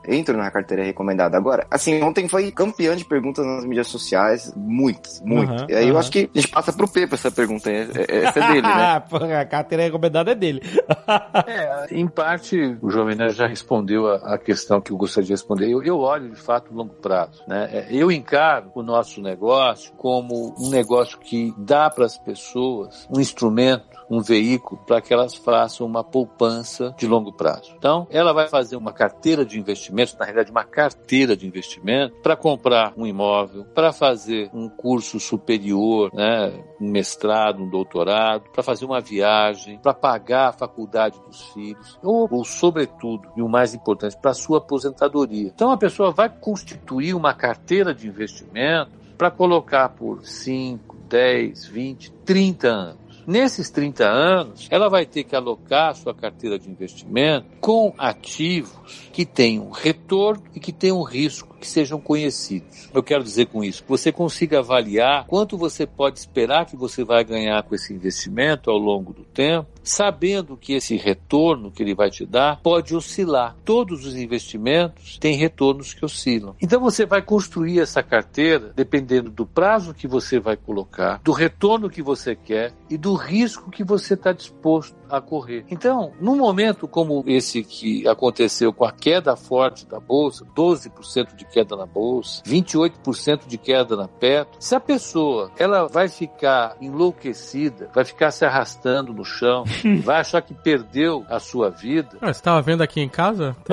[0.07, 1.66] Entro na carteira recomendada agora?
[1.70, 5.62] Assim, ontem foi campeã de perguntas nas mídias sociais, muitas, muitas.
[5.62, 5.90] Uhum, e aí uhum.
[5.90, 9.02] eu acho que a gente passa pro Pepe essa pergunta, essa é dele, né?
[9.40, 10.62] a carteira recomendada é dele.
[11.46, 15.33] é, em parte, o Jovem Nerd já respondeu a, a, questão que eu gostaria de
[15.33, 15.70] responder.
[15.70, 17.68] Eu, eu olho, de fato, o longo prazo, né?
[17.72, 23.20] É, eu encaro o nosso negócio como um negócio que dá para as pessoas um
[23.20, 27.74] instrumento um veículo para que elas façam uma poupança de longo prazo.
[27.76, 32.36] Então, ela vai fazer uma carteira de investimentos, na realidade, uma carteira de investimento para
[32.36, 38.84] comprar um imóvel, para fazer um curso superior, né, um mestrado, um doutorado, para fazer
[38.84, 44.16] uma viagem, para pagar a faculdade dos filhos, ou, ou sobretudo, e o mais importante,
[44.16, 45.50] para sua aposentadoria.
[45.54, 52.10] Então, a pessoa vai constituir uma carteira de investimentos para colocar por 5, 10, 20,
[52.24, 53.03] 30 anos.
[53.26, 59.24] Nesses 30 anos, ela vai ter que alocar sua carteira de investimento com ativos que
[59.24, 62.90] tenham retorno e que tenham risco, que sejam conhecidos.
[62.92, 67.03] Eu quero dizer com isso que você consiga avaliar quanto você pode esperar que você
[67.03, 71.94] vai ganhar com esse investimento ao longo do tempo, sabendo que esse retorno que ele
[71.94, 73.57] vai te dar pode oscilar.
[73.64, 76.55] Todos os investimentos têm retornos que oscilam.
[76.61, 81.88] Então você vai construir essa carteira dependendo do prazo que você vai colocar, do retorno
[81.88, 85.64] que você quer e do risco que você está disposto a correr.
[85.70, 91.44] Então, num momento como esse que aconteceu com a queda forte da bolsa, 12% de
[91.44, 97.90] queda na bolsa, 28% de queda na Petro, se a pessoa ela vai ficar enlouquecida,
[97.94, 99.64] vai ficar se arrastando no chão,
[100.03, 102.18] vai achar que perdeu a sua vida.
[102.20, 103.57] Ah, você estava vendo aqui em casa?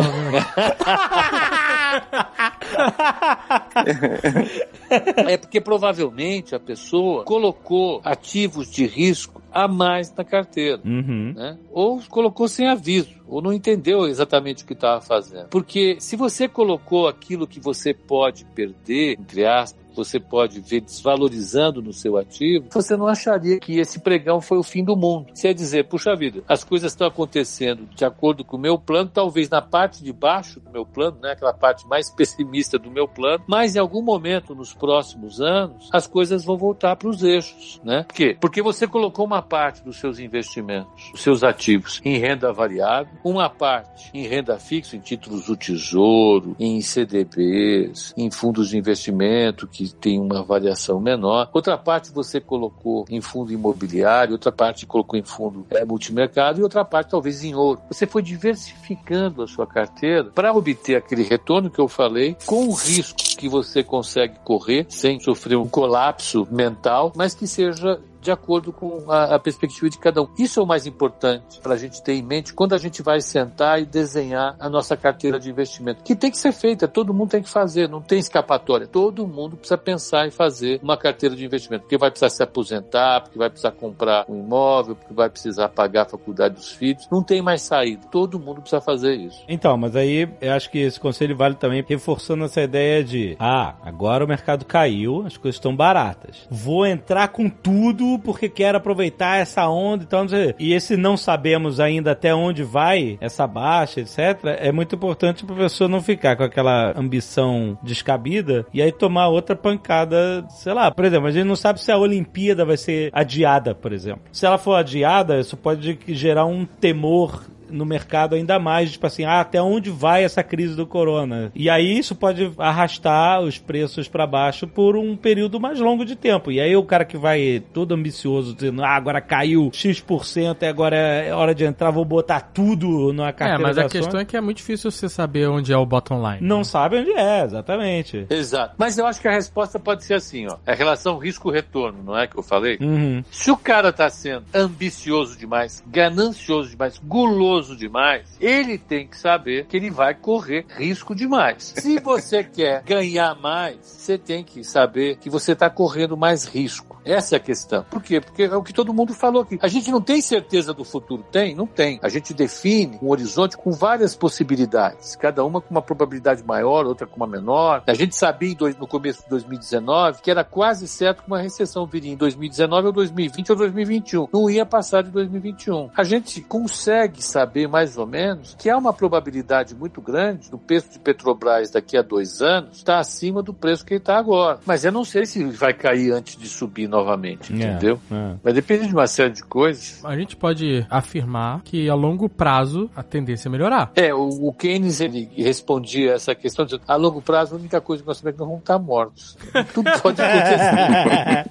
[5.28, 11.34] é porque provavelmente a pessoa colocou ativos de risco a mais na carteira, uhum.
[11.36, 11.58] né?
[11.72, 15.48] Ou colocou sem aviso ou não entendeu exatamente o que estava fazendo.
[15.48, 21.82] Porque se você colocou aquilo que você pode perder, entre aspas, você pode ver desvalorizando
[21.82, 25.28] no seu ativo, você não acharia que esse pregão foi o fim do mundo.
[25.34, 29.10] Você ia dizer, puxa vida, as coisas estão acontecendo de acordo com o meu plano,
[29.14, 33.08] talvez na parte de baixo do meu plano, né, aquela parte mais pessimista do meu
[33.08, 37.82] plano, mas em algum momento nos próximos anos, as coisas vão voltar para os eixos,
[37.84, 38.04] né?
[38.08, 38.38] Por quê?
[38.40, 43.50] Porque você colocou uma parte dos seus investimentos, dos seus ativos em renda variável, uma
[43.50, 49.94] parte em renda fixa, em títulos do tesouro, em CDBs, em fundos de investimento que
[49.94, 51.50] tem uma variação menor.
[51.54, 56.64] Outra parte você colocou em fundo imobiliário, outra parte colocou em fundo é, multimercado e
[56.64, 57.82] outra parte talvez em ouro.
[57.90, 62.74] Você foi diversificando a sua carteira para obter aquele retorno que eu falei, com o
[62.74, 68.72] risco que você consegue correr sem sofrer um colapso mental, mas que seja de acordo
[68.72, 70.28] com a, a perspectiva de cada um.
[70.38, 73.20] Isso é o mais importante para a gente ter em mente quando a gente vai
[73.22, 77.32] sentar e desenhar a nossa carteira de investimento, que tem que ser feita, todo mundo
[77.32, 78.88] tem que fazer, não tem escapatória.
[78.88, 83.22] Todo mundo precisa pensar em fazer uma carteira de investimento, porque vai precisar se aposentar,
[83.22, 87.08] porque vai precisar comprar um imóvel, porque vai precisar pagar a faculdade dos filhos.
[87.12, 88.06] Não tem mais saída.
[88.12, 89.44] Todo mundo precisa fazer isso.
[89.48, 93.76] Então, mas aí eu acho que esse conselho vale também reforçando essa ideia de, ah,
[93.84, 96.48] agora o mercado caiu, as coisas estão baratas.
[96.50, 100.26] Vou entrar com tudo porque quer aproveitar essa onda e tal.
[100.60, 104.58] E esse não sabemos ainda até onde vai essa baixa, etc.
[104.60, 109.56] É muito importante o professor não ficar com aquela ambição descabida e aí tomar outra
[109.56, 110.92] pancada, sei lá.
[110.92, 114.22] Por exemplo, a gente não sabe se a Olimpíada vai ser adiada, por exemplo.
[114.32, 119.24] Se ela for adiada, isso pode gerar um temor no mercado ainda mais, tipo assim,
[119.24, 121.52] ah, até onde vai essa crise do corona?
[121.56, 126.16] E aí isso pode arrastar os preços para baixo por um período mais longo de
[126.16, 126.52] tempo.
[126.52, 130.96] E aí o cara que vai todo ambicioso, dizendo, ah, agora caiu X% e agora
[130.96, 134.36] é hora de entrar, vou botar tudo na carteira É, mas a questão é que
[134.36, 136.40] é muito difícil você saber onde é o bottom line.
[136.42, 136.64] Não né?
[136.64, 138.26] sabe onde é, exatamente.
[138.30, 138.76] Exato.
[138.78, 140.58] Mas eu acho que a resposta pode ser assim, ó.
[140.66, 142.78] É a relação risco-retorno, não é que eu falei?
[142.82, 143.24] Uhum.
[143.32, 149.66] Se o cara tá sendo ambicioso demais, ganancioso demais, guloso demais, ele tem que saber
[149.66, 151.74] que ele vai correr risco demais.
[151.78, 157.01] Se você quer ganhar mais, você tem que saber que você está correndo mais risco.
[157.04, 157.86] Essa é a questão.
[157.90, 158.22] Por quê?
[158.22, 159.58] Porque é o que todo mundo falou aqui.
[159.62, 161.24] A gente não tem certeza do futuro.
[161.32, 161.56] Tem?
[161.56, 162.00] Não tem.
[162.02, 167.08] A gente define um horizonte com várias possibilidades, cada uma com uma probabilidade maior, outra
[167.08, 167.84] com uma menor.
[167.88, 172.12] A gente sabia no começo de 2019 que era quase certo que uma recessão viria
[172.12, 174.28] em 2019 ou 2020 ou 2021.
[174.34, 175.90] Não ia passar de 2021.
[175.96, 180.92] A gente consegue saber mais ou menos que há uma probabilidade muito grande do preço
[180.92, 184.60] de Petrobras daqui a dois anos estar acima do preço que ele está agora.
[184.66, 188.00] Mas eu não sei se vai cair antes de subir novamente, é, entendeu?
[188.12, 188.36] É.
[188.44, 190.04] Vai depender de uma série de coisas.
[190.04, 193.92] A gente pode afirmar que a longo prazo a tendência é melhorar.
[193.96, 198.04] É, o, o Keynes ele respondia essa questão dizendo, a longo prazo a única coisa
[198.04, 199.38] que nós sabemos é que nós vamos estar mortos.
[199.74, 201.50] Tudo pode acontecer.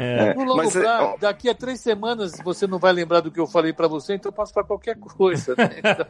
[0.00, 0.34] é.
[0.34, 3.38] No longo Mas, é, prazo, daqui a três semanas você não vai lembrar do que
[3.38, 5.54] eu falei para você, então eu passo para qualquer coisa.
[5.56, 5.70] Né?
[5.84, 6.06] Então...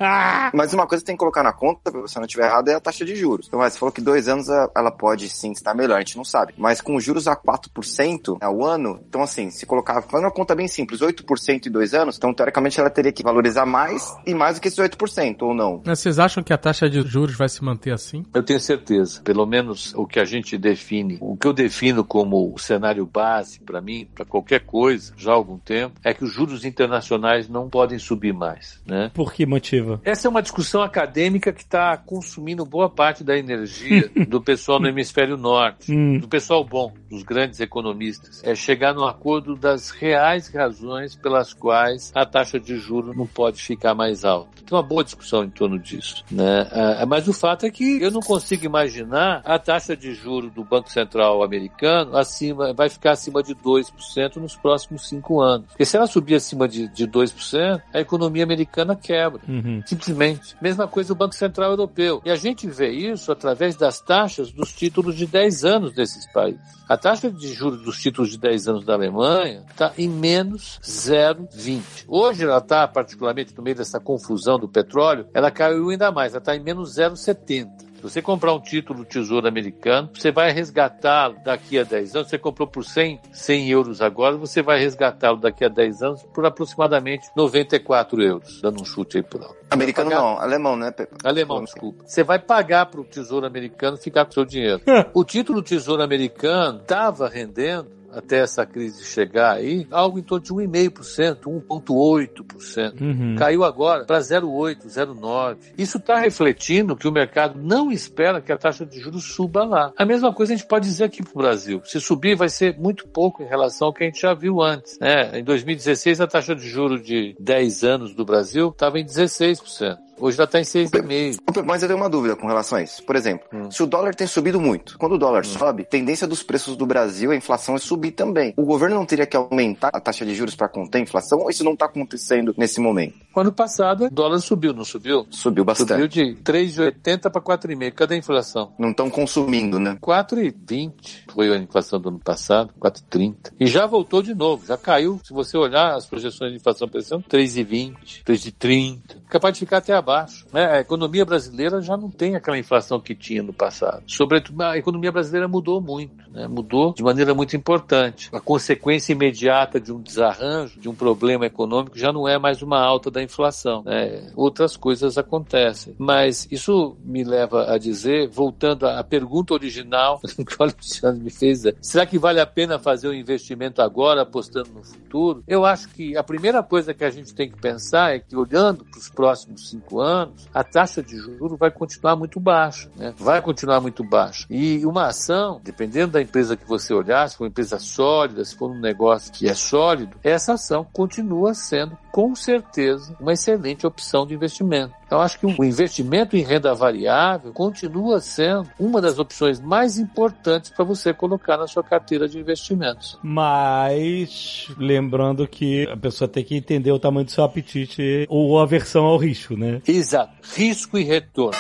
[0.55, 2.75] Mas uma coisa que tem que colocar na conta, se você não estiver errado, é
[2.75, 3.47] a taxa de juros.
[3.49, 6.55] Então, você falou que dois anos ela pode sim estar melhor, a gente não sabe.
[6.57, 10.69] Mas com juros a 4%, ao ano, então assim, se colocar, fazendo uma conta bem
[10.69, 14.61] simples, 8% em dois anos, então teoricamente ela teria que valorizar mais e mais do
[14.61, 15.83] que esses 8%, ou não?
[15.85, 18.25] Mas vocês acham que a taxa de juros vai se manter assim?
[18.35, 19.23] Eu tenho certeza.
[19.23, 23.61] Pelo menos o que a gente define, o que eu defino como o cenário base
[23.61, 27.69] para mim, para qualquer coisa, já há algum tempo, é que os juros internacionais não
[27.69, 29.11] podem subir mais, né?
[29.15, 30.01] Por que motivo?
[30.05, 34.89] Essa é uma discussão acadêmica que está consumindo boa parte da energia do pessoal no
[34.89, 36.19] hemisfério norte, hum.
[36.19, 42.13] do pessoal bom, dos grandes economistas é chegar no acordo das reais razões pelas quais
[42.15, 44.51] a taxa de juros não pode ficar mais alta.
[44.65, 46.69] Tem uma boa discussão em torno disso, né?
[46.73, 50.65] Ah, mas o fato é que eu não consigo imaginar a taxa de juros do
[50.65, 55.69] Banco Central americano acima, vai ficar acima de 2% nos próximos cinco anos.
[55.69, 59.41] Porque se ela subir acima de, de 2%, a economia americana quebra.
[59.49, 59.83] Uhum.
[59.87, 60.57] Simplesmente.
[60.61, 62.23] Mesma coisa o Banco Central Europeu.
[62.25, 66.61] E a gente vê isso através das taxas dos títulos de 10 anos desses países.
[66.89, 72.05] A taxa de juros dos títulos de 10 anos da Alemanha está em menos 0,20.
[72.09, 76.39] Hoje ela está, particularmente no meio dessa confusão do petróleo, ela caiu ainda mais, ela
[76.39, 77.85] está em menos 0,70.
[78.05, 82.29] Se você comprar um título do Tesouro Americano, você vai resgatá-lo daqui a 10 anos.
[82.29, 86.45] Você comprou por 100, 100 euros agora, você vai resgatá-lo daqui a 10 anos por
[86.45, 89.57] aproximadamente 94 euros, dando um chute aí por alto.
[89.71, 90.23] Americano pagar...
[90.23, 91.17] não, alemão, né, Pepe?
[91.25, 92.05] Alemão, desculpa.
[92.05, 94.83] Você vai pagar para o Tesouro Americano ficar com o seu dinheiro.
[95.15, 100.45] o título do Tesouro Americano estava rendendo até essa crise chegar aí, algo em torno
[100.45, 103.01] de 1,5%, 1,8%.
[103.01, 103.37] Uhum.
[103.37, 105.57] Caiu agora para 0,8%, 0,9%.
[105.77, 109.93] Isso está refletindo que o mercado não espera que a taxa de juros suba lá.
[109.97, 111.83] A mesma coisa a gente pode dizer aqui para o Brasil.
[111.85, 114.99] Se subir, vai ser muito pouco em relação ao que a gente já viu antes.
[114.99, 115.39] Né?
[115.39, 119.99] Em 2016, a taxa de juros de 10 anos do Brasil estava em 16%.
[120.19, 121.65] Hoje já está em 6,5.
[121.65, 123.03] Mas eu tenho uma dúvida com relação a isso.
[123.05, 123.71] Por exemplo, hum.
[123.71, 125.49] se o dólar tem subido muito, quando o dólar hum.
[125.49, 128.55] sobe, tendência dos preços do Brasil, a inflação é subir também.
[128.57, 131.51] O governo não teria que aumentar a taxa de juros para conter a inflação ou
[131.51, 133.24] isso não está acontecendo nesse momento?
[133.37, 135.27] Ano passado, o dólar subiu, não subiu?
[135.29, 135.89] Subiu bastante.
[135.89, 137.93] Subiu de 3,80 para 4,5.
[137.93, 138.73] Cadê a inflação?
[138.79, 139.99] Não estão consumindo, né?
[140.01, 143.53] 4,20 foi a inflação do ano passado, 4,30.
[143.59, 145.21] E já voltou de novo, já caiu.
[145.25, 149.01] Se você olhar as projeções de inflação para esse ano, 3,20, 3,30.
[149.29, 150.47] Capaz de ficar até abaixo.
[150.53, 150.65] Né?
[150.67, 154.05] A economia brasileira já não tem aquela inflação que tinha no passado.
[154.07, 156.47] Sobretudo, a economia brasileira mudou muito, né?
[156.47, 158.29] mudou de maneira muito importante.
[158.33, 162.79] A consequência imediata de um desarranjo, de um problema econômico, já não é mais uma
[162.79, 163.83] alta da inflação.
[163.83, 164.31] Né?
[164.37, 165.95] Outras coisas acontecem.
[165.99, 171.65] Mas isso me leva a dizer, voltando à pergunta original que o Alexandre me fez,
[171.65, 175.43] é, será que vale a pena fazer um investimento agora, apostando no futuro?
[175.47, 178.85] Eu acho que a primeira coisa que a gente tem que pensar é que, olhando
[178.85, 183.15] para os próximos cinco anos, a taxa de juros vai continuar muito baixa, né?
[183.17, 184.47] vai continuar muito baixa.
[184.51, 188.57] E uma ação, dependendo da empresa que você olhar, se for uma empresa sólida, se
[188.57, 194.25] for um negócio que é sólido, essa ação continua sendo, com certeza, uma excelente opção
[194.25, 194.95] de investimento.
[195.11, 200.71] Eu acho que o investimento em renda variável continua sendo uma das opções mais importantes
[200.71, 203.19] para você colocar na sua carteira de investimentos.
[203.21, 209.07] Mas lembrando que a pessoa tem que entender o tamanho do seu apetite ou aversão
[209.07, 209.83] ao risco, né?
[209.85, 210.35] Exato.
[210.55, 211.59] Risco e retorno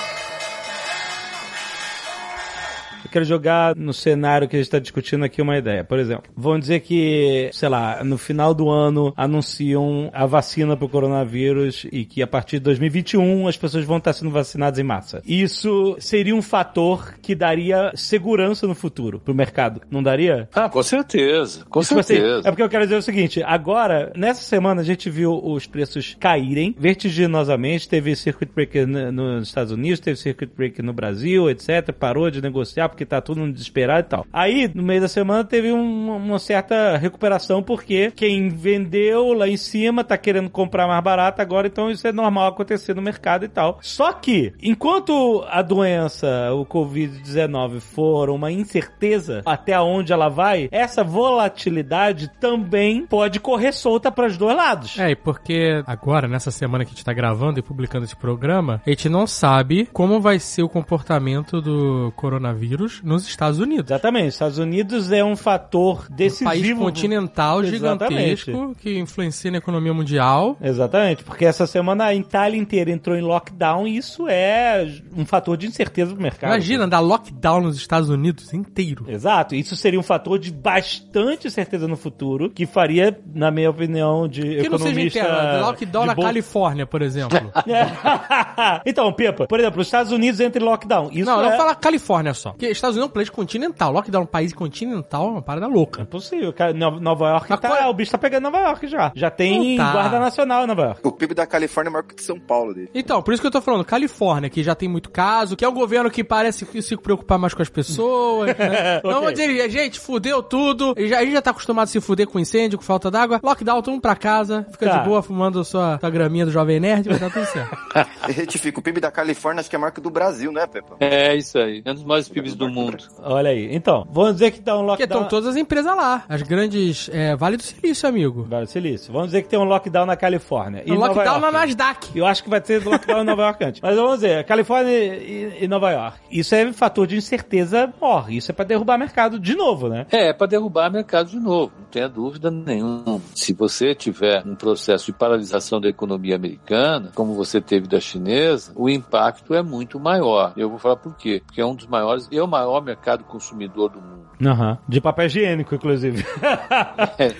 [3.14, 5.84] quero jogar no cenário que a gente está discutindo aqui uma ideia.
[5.84, 10.84] Por exemplo, vamos dizer que, sei lá, no final do ano anunciam a vacina para
[10.84, 14.82] o coronavírus e que a partir de 2021 as pessoas vão estar sendo vacinadas em
[14.82, 15.22] massa.
[15.24, 20.48] Isso seria um fator que daria segurança no futuro para o mercado, não daria?
[20.52, 22.38] Ah, com certeza, com Isso certeza.
[22.40, 25.68] Assim, é porque eu quero dizer o seguinte, agora, nessa semana a gente viu os
[25.68, 31.92] preços caírem vertiginosamente, teve circuit breaker nos Estados Unidos, teve circuit breaker no Brasil, etc,
[31.92, 34.26] parou de negociar porque tá tudo desesperado e tal.
[34.32, 39.56] Aí, no meio da semana, teve um, uma certa recuperação, porque quem vendeu lá em
[39.56, 43.48] cima tá querendo comprar mais barato agora, então isso é normal acontecer no mercado e
[43.48, 43.78] tal.
[43.80, 51.02] Só que, enquanto a doença, o Covid-19, for uma incerteza até onde ela vai, essa
[51.02, 54.98] volatilidade também pode correr solta para os dois lados.
[54.98, 58.80] É, e porque agora, nessa semana que a gente tá gravando e publicando esse programa,
[58.86, 63.90] a gente não sabe como vai ser o comportamento do coronavírus nos Estados Unidos.
[63.90, 64.28] Exatamente.
[64.28, 66.50] Estados Unidos é um fator decisivo.
[66.50, 68.36] Um país continental Exatamente.
[68.44, 70.56] gigantesco que influencia na economia mundial.
[70.60, 75.56] Exatamente, porque essa semana a Itália inteira entrou em lockdown e isso é um fator
[75.56, 76.50] de incerteza pro mercado.
[76.50, 79.04] Imagina, dar lockdown nos Estados Unidos inteiro.
[79.08, 79.54] Exato.
[79.54, 84.42] Isso seria um fator de bastante certeza no futuro, que faria, na minha opinião, de
[84.42, 84.88] que economista...
[84.88, 86.24] não seja inteiro, lockdown na bol...
[86.24, 87.38] Califórnia, por exemplo.
[88.84, 91.10] então, Pepa, por exemplo, os Estados Unidos entram em lockdown.
[91.12, 91.50] Isso não, é...
[91.50, 92.50] não fala Califórnia só.
[92.50, 93.92] Porque Estados Unidos é um país continental.
[93.92, 96.02] Lockdown é um país continental é uma parada louca.
[96.02, 96.54] É possível.
[97.00, 97.90] Nova York tá, qual...
[97.90, 99.12] o bicho tá pegando Nova York já.
[99.14, 99.92] Já tem tá.
[99.92, 101.00] guarda nacional em Nova York.
[101.02, 102.90] O PIB da Califórnia é maior que de São Paulo dele.
[102.94, 105.68] Então, por isso que eu tô falando, Califórnia, que já tem muito caso, que é
[105.68, 108.98] um governo que parece se preocupar mais com as pessoas, né?
[108.98, 109.10] okay.
[109.10, 112.38] Não vou dizer, gente, fudeu tudo, a gente já tá acostumado a se fuder com
[112.38, 113.40] incêndio, com falta d'água.
[113.42, 114.98] Lockdown, todo mundo pra casa, fica tá.
[114.98, 117.76] de boa fumando sua, sua graminha do Jovem Nerd, vai dar tudo certo.
[118.28, 120.96] Retifico, o PIB da Califórnia acho que é maior que do Brasil, né, Pepa?
[121.00, 121.82] É, isso aí.
[121.84, 122.98] É um dos maiores PIBs do mundo.
[123.22, 123.74] Olha aí.
[123.74, 124.96] Então, vamos dizer que dá um lockdown.
[124.96, 126.24] Porque estão todas as empresas lá.
[126.28, 127.08] As grandes.
[127.12, 128.44] É, vale do Silício, amigo.
[128.44, 129.12] Vale do Silício.
[129.12, 130.84] Vamos dizer que tem um lockdown na Califórnia.
[130.86, 132.10] Um lockdown na Nasdaq.
[132.14, 133.80] Eu acho que vai ter lockdown em Nova York antes.
[133.80, 136.18] Mas vamos dizer, Califórnia e, e, Nova York.
[136.30, 138.36] Isso é fator de incerteza morre.
[138.36, 140.06] Isso é para derrubar mercado de novo, né?
[140.10, 141.72] É, é para derrubar mercado de novo.
[141.78, 143.20] Não tenha dúvida nenhuma.
[143.34, 148.72] Se você tiver um processo de paralisação da economia americana, como você teve da chinesa,
[148.74, 150.52] o impacto é muito maior.
[150.56, 151.42] Eu vou falar por quê.
[151.44, 154.24] Porque é um dos maiores, e o maior mercado consumidor do mundo.
[154.40, 154.78] Uhum.
[154.88, 156.24] De papel higiênico, inclusive.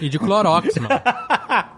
[0.01, 0.89] e de clorox, mano.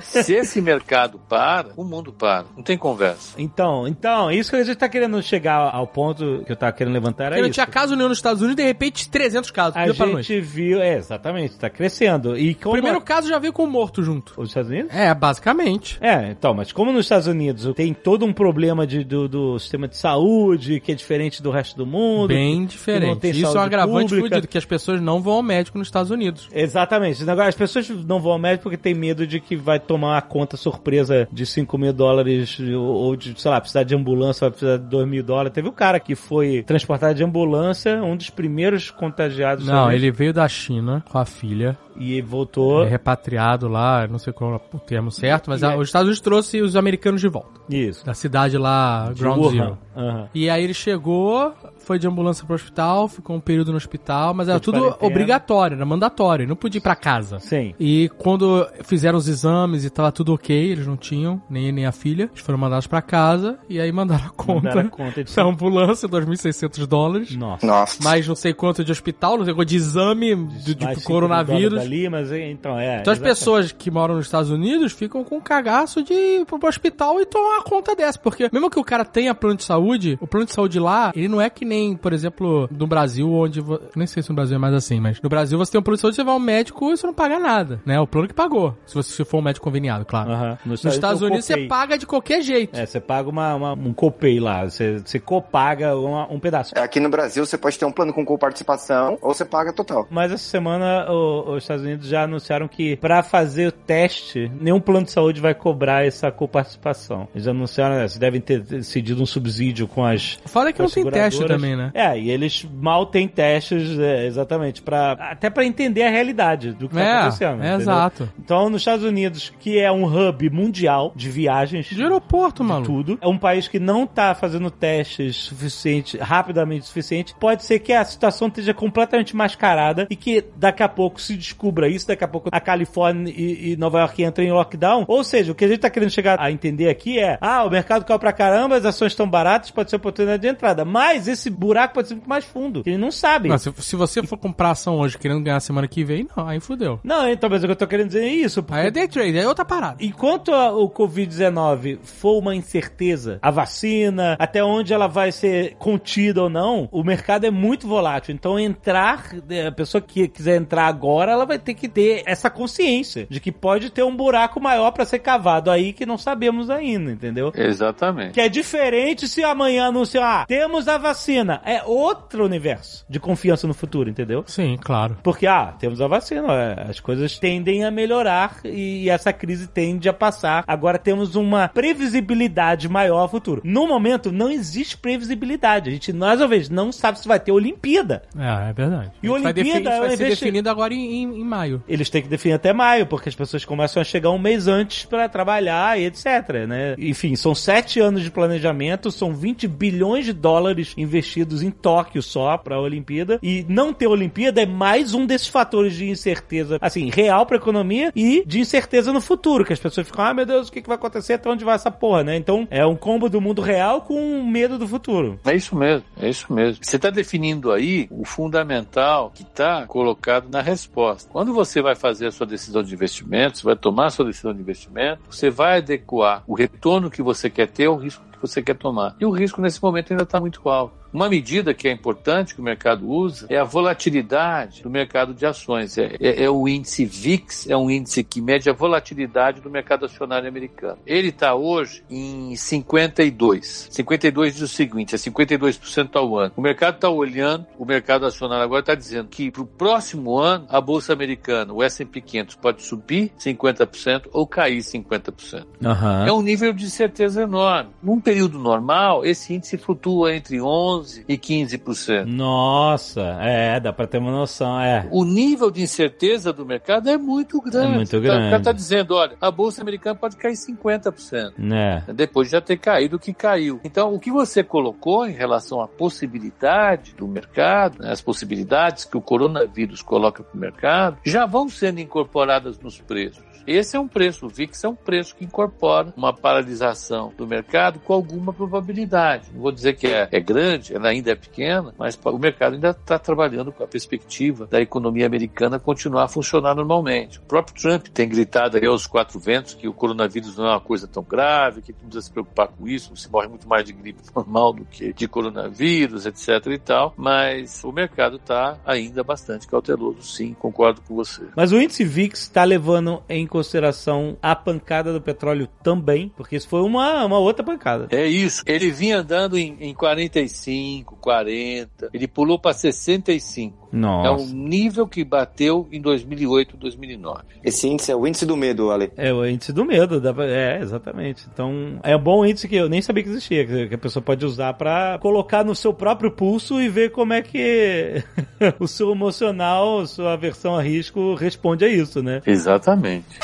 [0.00, 2.44] Se esse mercado para, o mundo para.
[2.56, 3.34] Não tem conversa.
[3.38, 6.92] Então, então, isso que a gente tá querendo chegar ao ponto que eu tava querendo
[6.92, 9.76] levantar era Porque não tinha caso nenhum nos Estados Unidos, de repente 300 casos.
[9.76, 12.36] A gente viu, é, exatamente, tá crescendo.
[12.36, 14.34] E O como primeiro caso já veio com o morto junto.
[14.36, 14.94] os Estados Unidos?
[14.94, 15.98] É, basicamente.
[16.00, 19.88] É, então, mas como nos Estados Unidos tem todo um problema de, do, do sistema
[19.88, 22.28] de saúde que é diferente do resto do mundo.
[22.28, 23.20] Bem diferente.
[23.20, 24.28] tem Isso é um saúde agravante pública.
[24.36, 26.48] fudido, que as pessoas não vão ao médico nos Estados Unidos.
[26.52, 27.22] Exatamente.
[27.28, 30.22] Agora, as pessoas não vão ao médico porque tem medo de que vai tomar uma
[30.22, 34.76] conta surpresa de 5 mil dólares ou de, sei lá, precisar de ambulância, vai precisar
[34.76, 35.52] de 2 mil dólares.
[35.52, 39.66] Teve o cara que foi transportado de ambulância, um dos primeiros contagiados.
[39.66, 42.84] Não, ele veio da China com a filha, E voltou.
[42.84, 46.06] é repatriado lá, não sei qual é o termo certo, mas a- é- os Estados
[46.08, 47.60] Unidos trouxe os americanos de volta.
[47.70, 48.04] Isso.
[48.04, 49.52] Da cidade lá, Ground.
[49.54, 49.78] Zero.
[49.96, 50.28] Aham.
[50.34, 51.52] E aí ele chegou,
[51.82, 55.06] foi de ambulância pro hospital, ficou um período no hospital, mas era tudo quarentena.
[55.10, 57.38] obrigatório, era mandatório, não podia ir pra casa.
[57.40, 57.74] Sim.
[57.78, 61.92] E quando fizeram os exames e tava tudo ok, eles não tinham, nem nem a
[61.92, 64.68] filha, eles foram mandados pra casa e aí mandaram a conta.
[64.68, 67.36] Mandaram a conta de- da ambulância, 2.600 dólares.
[67.36, 67.66] Nossa.
[67.66, 68.02] Nossa.
[68.02, 71.70] Mais não sei quanto de hospital, não sei quanto de exame de, de cinco coronavírus.
[71.70, 73.00] dólares Ali, mas então é.
[73.00, 73.22] Então as exatamente.
[73.38, 77.56] pessoas que moram nos Estados Unidos ficam com cagaço de ir pro hospital e tomar
[77.56, 78.18] uma conta dessa.
[78.18, 81.28] Porque mesmo que o cara tenha plano de saúde, o plano de saúde lá, ele
[81.28, 83.60] não é que nem, por exemplo, no Brasil, onde...
[83.60, 85.82] vo- Nem sei se no Brasil é mais assim, mas no Brasil você tem um
[85.82, 87.98] plano de saúde, você vai ao médico e você não paga nada, né?
[88.00, 88.76] O plano que pagou.
[88.86, 90.30] Se você se for um médico conveniado, claro.
[90.30, 90.58] Aham.
[90.66, 92.78] Nos Estados Unidos você paga de qualquer jeito.
[92.78, 94.64] É, você paga uma, uma- um copay lá.
[94.68, 96.72] Você, você copaga uma- um pedaço.
[96.76, 100.06] Aqui no Brasil você pode ter um plano com coparticipação ou você paga total.
[100.10, 104.80] Mas essa semana o- os Estados Unidos já anunciaram que pra fazer o teste, nenhum
[104.80, 107.28] plano de saúde vai cobrar essa coparticipação.
[107.34, 110.38] Eles anunciaram, né, eles devem ter decidido um subsídio com as.
[110.46, 111.61] Fora que não tem teste seguradoras.
[111.62, 111.90] Também, né?
[111.94, 116.88] É, e eles mal têm testes, é, exatamente, para até pra entender a realidade do
[116.88, 117.62] que tá É, acontecendo.
[117.62, 118.28] é exato.
[118.38, 121.86] Então, nos Estados Unidos, que é um hub mundial de viagens.
[121.86, 122.86] De aeroporto, de maluco.
[122.92, 123.18] tudo.
[123.20, 127.34] É um país que não tá fazendo testes suficiente, rapidamente suficiente.
[127.38, 131.88] Pode ser que a situação esteja completamente mascarada e que daqui a pouco se descubra
[131.88, 135.04] isso, daqui a pouco a Califórnia e, e Nova York entrem em lockdown.
[135.06, 137.70] Ou seja, o que a gente tá querendo chegar a entender aqui é: ah, o
[137.70, 140.84] mercado caiu pra caramba, as ações estão baratas, pode ser oportunidade de entrada.
[140.84, 142.82] Mas esse buraco pode ser muito mais fundo.
[142.86, 143.48] Ele não sabe.
[143.48, 146.60] Não, se, se você for comprar ação hoje querendo ganhar semana que vem, não, aí
[146.60, 146.98] fudeu.
[147.04, 148.62] Não, então, mas o que eu tô querendo dizer é isso.
[148.62, 149.96] porque- Aí é day trade, aí é outra parada.
[150.00, 156.42] Enquanto a- o Covid-19 for uma incerteza, a vacina, até onde ela vai ser contida
[156.42, 158.34] ou não, o mercado é muito volátil.
[158.34, 162.50] Então, entrar, eh, a pessoa que quiser entrar agora, ela vai ter que ter essa
[162.50, 166.70] consciência de que pode ter um buraco maior para ser cavado aí que não sabemos
[166.70, 167.52] ainda, entendeu?
[167.54, 168.32] Exatamente.
[168.32, 171.41] Que é diferente se amanhã anunciar, ah, temos a vacina.
[171.64, 174.44] É outro universo de confiança no futuro, entendeu?
[174.46, 175.16] Sim, claro.
[175.22, 180.08] Porque, ah, temos a vacina, é, as coisas tendem a melhorar e essa crise tende
[180.08, 180.64] a passar.
[180.66, 183.62] Agora temos uma previsibilidade maior ao futuro.
[183.64, 185.88] No momento, não existe previsibilidade.
[185.88, 188.22] A gente, mais uma vez, não sabe se vai ter Olimpíada.
[188.36, 189.10] É, é verdade.
[189.22, 191.82] E vai, Olimpíada é um vai ser investi- definido agora em, em- em maio.
[191.88, 195.04] Eles têm que definir até maio, porque as pessoas começam a chegar um mês antes
[195.04, 196.94] para trabalhar e etc, né?
[196.98, 202.56] Enfim, são sete anos de planejamento, são 20 bilhões de dólares investidos em Tóquio só
[202.56, 203.38] para a Olimpíada.
[203.42, 207.60] E não ter Olimpíada é mais um desses fatores de incerteza, assim, real para a
[207.60, 210.82] economia e de incerteza no futuro, que as pessoas ficam, ah, meu Deus, o que,
[210.82, 211.34] que vai acontecer?
[211.34, 212.36] Até onde vai essa porra, né?
[212.36, 215.38] Então, é um combo do mundo real com medo do futuro.
[215.44, 216.84] É isso mesmo, é isso mesmo.
[216.84, 221.30] Você está definindo aí o fundamental que está colocado na resposta.
[221.32, 224.52] Quando você vai fazer a sua decisão de investimento, você vai tomar a sua decisão
[224.52, 228.62] de investimento, você vai adequar o retorno que você quer ter ao risco que você
[228.62, 229.14] quer tomar.
[229.20, 231.01] E o risco nesse momento ainda está muito alto.
[231.12, 235.44] Uma medida que é importante que o mercado usa é a volatilidade do mercado de
[235.44, 235.98] ações.
[235.98, 240.06] É, é- é o índice VIX, é um índice que mede a volatilidade do mercado
[240.06, 240.98] acionário americano.
[241.06, 243.88] Ele está hoje em 52.
[243.90, 246.52] 52 diz o seguinte, é 52% ao ano.
[246.56, 250.66] O mercado está olhando, o mercado acionário agora está dizendo que para o próximo ano,
[250.68, 255.66] a Bolsa Americana, o S&P 500, pode subir 50% ou cair 50%.
[255.84, 256.26] Aham.
[256.26, 257.90] É um nível de certeza enorme.
[258.02, 262.24] Num período normal, esse índice flutua entre 11% e 15%.
[262.26, 265.06] Nossa, é, dá pra ter uma noção, é.
[265.10, 267.92] O nível de incerteza do mercado é muito grande.
[267.92, 268.56] É muito Então, O cara grande.
[268.56, 271.52] está dizendo, olha, a Bolsa Americana pode cair 50%.
[271.58, 272.02] Né?
[272.14, 273.80] Depois de já ter caído o que caiu.
[273.84, 279.16] Então, o que você colocou em relação à possibilidade do mercado, né, as possibilidades que
[279.16, 283.42] o coronavírus coloca para o mercado, já vão sendo incorporadas nos preços.
[283.66, 288.00] Esse é um preço, o VIX é um preço que incorpora uma paralisação do mercado
[288.00, 289.48] com alguma probabilidade.
[289.52, 292.90] Não vou dizer que é, é grande, ela ainda é pequena, mas o mercado ainda
[292.90, 297.38] está trabalhando com a perspectiva da economia americana continuar a funcionar normalmente.
[297.38, 300.80] O próprio Trump tem gritado aí aos quatro ventos que o coronavírus não é uma
[300.80, 303.92] coisa tão grave, que não precisa se preocupar com isso, se morre muito mais de
[303.92, 309.66] gripe normal do que de coronavírus, etc e tal, mas o mercado está ainda bastante
[309.66, 311.42] cauteloso, sim, concordo com você.
[311.56, 316.66] Mas o índice VIX está levando em consideração a pancada do petróleo também, porque isso
[316.66, 318.08] foi uma, uma outra pancada.
[318.10, 318.62] É isso.
[318.66, 323.81] Ele vinha andando em, em 45, 40, ele pulou para 65.
[323.92, 324.28] Nossa.
[324.28, 327.42] É um nível que bateu em 2008, 2009.
[327.62, 329.12] Esse índice é o índice do medo, Ale.
[329.16, 331.46] É o índice do medo, é, exatamente.
[331.52, 334.46] Então, é um bom índice que eu nem sabia que existia, que a pessoa pode
[334.46, 338.22] usar para colocar no seu próprio pulso e ver como é que
[338.80, 342.40] o seu emocional, sua aversão a risco responde a isso, né?
[342.46, 343.38] Exatamente.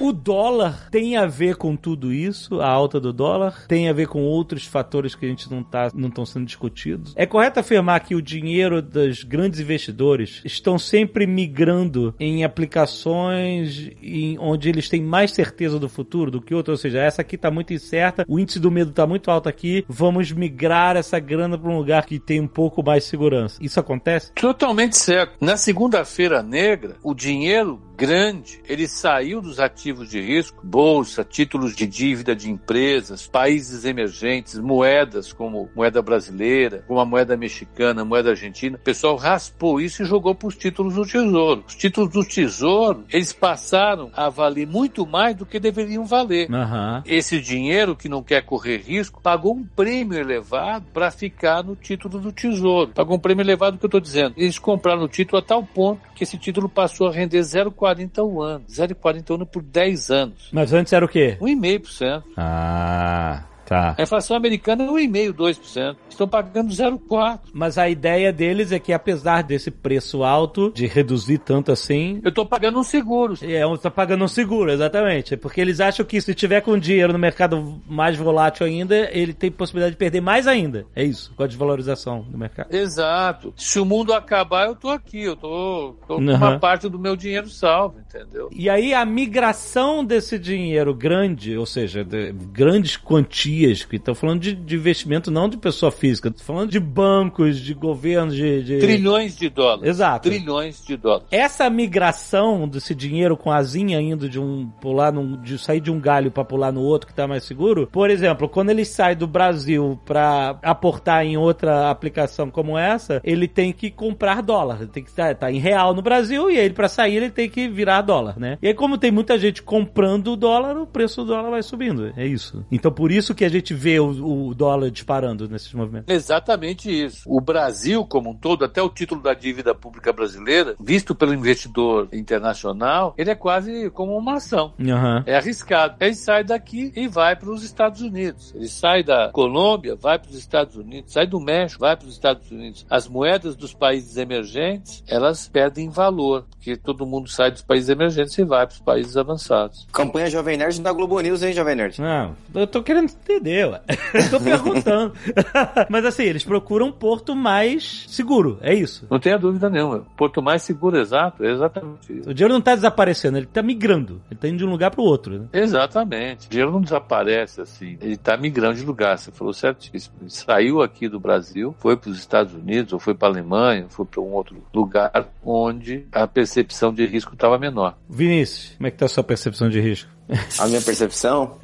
[0.00, 4.06] O dólar tem a ver com tudo isso, a alta do dólar, tem a ver
[4.06, 7.12] com outros fatores que a gente não tá, não estão sendo discutidos.
[7.16, 14.38] É correto afirmar que o dinheiro dos grandes investidores estão sempre migrando em aplicações em
[14.38, 17.50] onde eles têm mais certeza do futuro do que outras, ou seja, essa aqui está
[17.50, 21.70] muito incerta, o índice do medo está muito alto aqui, vamos migrar essa grana para
[21.70, 23.58] um lugar que tem um pouco mais segurança.
[23.60, 24.32] Isso acontece?
[24.32, 25.34] Totalmente certo.
[25.40, 31.84] Na segunda-feira negra, o dinheiro grande, ele saiu dos ativos de risco, bolsa, títulos de
[31.84, 38.30] dívida de empresas, países emergentes, moedas como moeda brasileira, como a moeda mexicana, a moeda
[38.30, 38.76] argentina.
[38.76, 41.64] O pessoal raspou isso e jogou para os títulos do Tesouro.
[41.66, 46.48] Os títulos do Tesouro, eles passaram a valer muito mais do que deveriam valer.
[46.48, 47.02] Uhum.
[47.04, 52.20] Esse dinheiro que não quer correr risco pagou um prêmio elevado para ficar no título
[52.20, 52.92] do Tesouro.
[52.94, 54.34] Pagou um prêmio elevado que eu estou dizendo.
[54.36, 58.18] Eles compraram o título a tal ponto que esse título passou a render 0,40 0,40
[58.18, 58.64] ao ano.
[58.68, 60.48] 0,40 ao ano por 10 anos.
[60.52, 61.36] Mas antes era o quê?
[61.40, 62.22] 1,5%.
[62.36, 63.44] Ah.
[63.68, 63.94] Tá.
[63.98, 65.96] A inflação americana é 1,5%, 2%.
[66.08, 67.40] Estão pagando 0,4%.
[67.52, 72.18] Mas a ideia deles é que apesar desse preço alto, de reduzir tanto assim...
[72.24, 73.34] Eu estou pagando um seguro.
[73.42, 75.36] É, eu estou pagando um seguro, exatamente.
[75.36, 79.50] Porque eles acham que se tiver com dinheiro no mercado mais volátil ainda, ele tem
[79.50, 80.86] possibilidade de perder mais ainda.
[80.96, 82.74] É isso, com a desvalorização do mercado.
[82.74, 83.52] Exato.
[83.54, 85.24] Se o mundo acabar, eu estou aqui.
[85.24, 86.34] Eu tô, tô com uhum.
[86.34, 88.48] uma parte do meu dinheiro salvo, entendeu?
[88.50, 92.02] E aí a migração desse dinheiro grande, ou seja,
[92.50, 96.70] grandes quantias dias, que estão falando de, de, investimento não de pessoa física, estão falando
[96.70, 99.88] de bancos, de governos, de, de, Trilhões de dólares.
[99.88, 100.28] Exato.
[100.28, 101.26] Trilhões de dólares.
[101.30, 105.90] Essa migração desse dinheiro com a asinha indo de um pular num, de sair de
[105.90, 107.88] um galho para pular no outro que está mais seguro.
[107.90, 113.48] Por exemplo, quando ele sai do Brasil para aportar em outra aplicação como essa, ele
[113.48, 116.70] tem que comprar dólar, ele tem que estar tá em real no Brasil e aí
[116.70, 118.58] para sair ele tem que virar dólar, né?
[118.62, 122.12] E aí como tem muita gente comprando o dólar, o preço do dólar vai subindo.
[122.16, 122.64] É isso.
[122.70, 126.14] Então por isso que a gente vê o, o, dólar disparando nesses movimentos.
[126.14, 127.22] Exatamente isso.
[127.26, 132.08] O Brasil, como um todo, até o título da dívida pública brasileira, visto pelo investidor
[132.12, 134.72] internacional, ele é quase como uma ação.
[134.78, 135.22] Uhum.
[135.26, 135.96] É arriscado.
[136.00, 138.52] Ele sai daqui e vai para os Estados Unidos.
[138.54, 142.12] Ele sai da Colômbia, vai para os Estados Unidos, sai do México, vai para os
[142.12, 142.86] Estados Unidos.
[142.88, 148.36] As moedas dos países emergentes, elas perdem valor, porque todo mundo sai dos países emergentes
[148.36, 149.86] e vai para os países avançados.
[149.92, 152.00] Campanha Jovem Nerd da Globo News, hein, Jovem Nerd?
[152.00, 153.08] Não, eu tô querendo
[153.38, 153.80] entender ué.
[154.30, 155.12] tô perguntando.
[155.88, 159.06] Mas assim, eles procuram um porto mais seguro, é isso.
[159.10, 160.04] Não tenha dúvida nenhuma.
[160.16, 162.28] Porto mais seguro, exato, é exatamente isso.
[162.28, 164.20] O dinheiro não tá desaparecendo, ele tá migrando.
[164.30, 165.38] Ele tá indo de um lugar pro outro.
[165.38, 165.46] Né?
[165.52, 166.46] Exatamente.
[166.46, 167.96] O dinheiro não desaparece assim.
[168.00, 169.18] Ele tá migrando de lugar.
[169.18, 170.16] Você falou certíssimo.
[170.20, 174.04] Ele saiu aqui do Brasil, foi para os Estados Unidos, ou foi para Alemanha, foi
[174.04, 177.96] para um outro lugar onde a percepção de risco estava menor.
[178.08, 180.17] Vinícius, como é que tá a sua percepção de risco?
[180.58, 181.56] A minha percepção?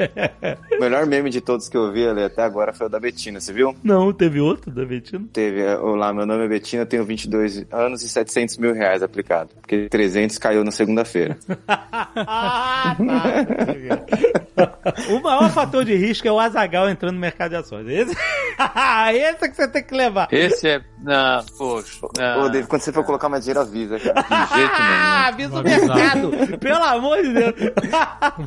[0.73, 3.41] o melhor meme de todos que eu vi ali até agora foi o da Betina,
[3.41, 3.77] você viu?
[3.83, 5.25] Não, teve outro da Betina?
[5.33, 5.63] Teve.
[5.63, 9.51] É, Olá, meu nome é Betina, eu tenho 22 anos e 700 mil reais aplicado.
[9.61, 11.37] Porque 300 caiu na segunda-feira.
[15.11, 17.87] o maior fator de risco é o Azagal entrando no mercado de ações.
[17.89, 18.13] Esse,
[19.13, 20.29] esse é que você tem que levar.
[20.31, 20.81] Esse é.
[21.03, 22.01] Não, poxa.
[22.19, 22.45] Não.
[22.45, 24.23] Ô, David, quando você for colocar mais dinheiro, avisa, cara.
[24.23, 25.05] De jeito nenhum.
[25.29, 26.59] avisa o mercado.
[26.59, 27.55] Pelo amor de Deus.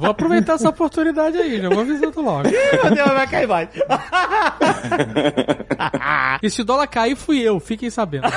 [0.07, 2.47] Vou aproveitar essa oportunidade aí, já vou avisando logo.
[2.47, 3.67] Ih, meu Deus, vai cair mais.
[6.41, 8.25] e se o dólar cair, fui eu, fiquem sabendo.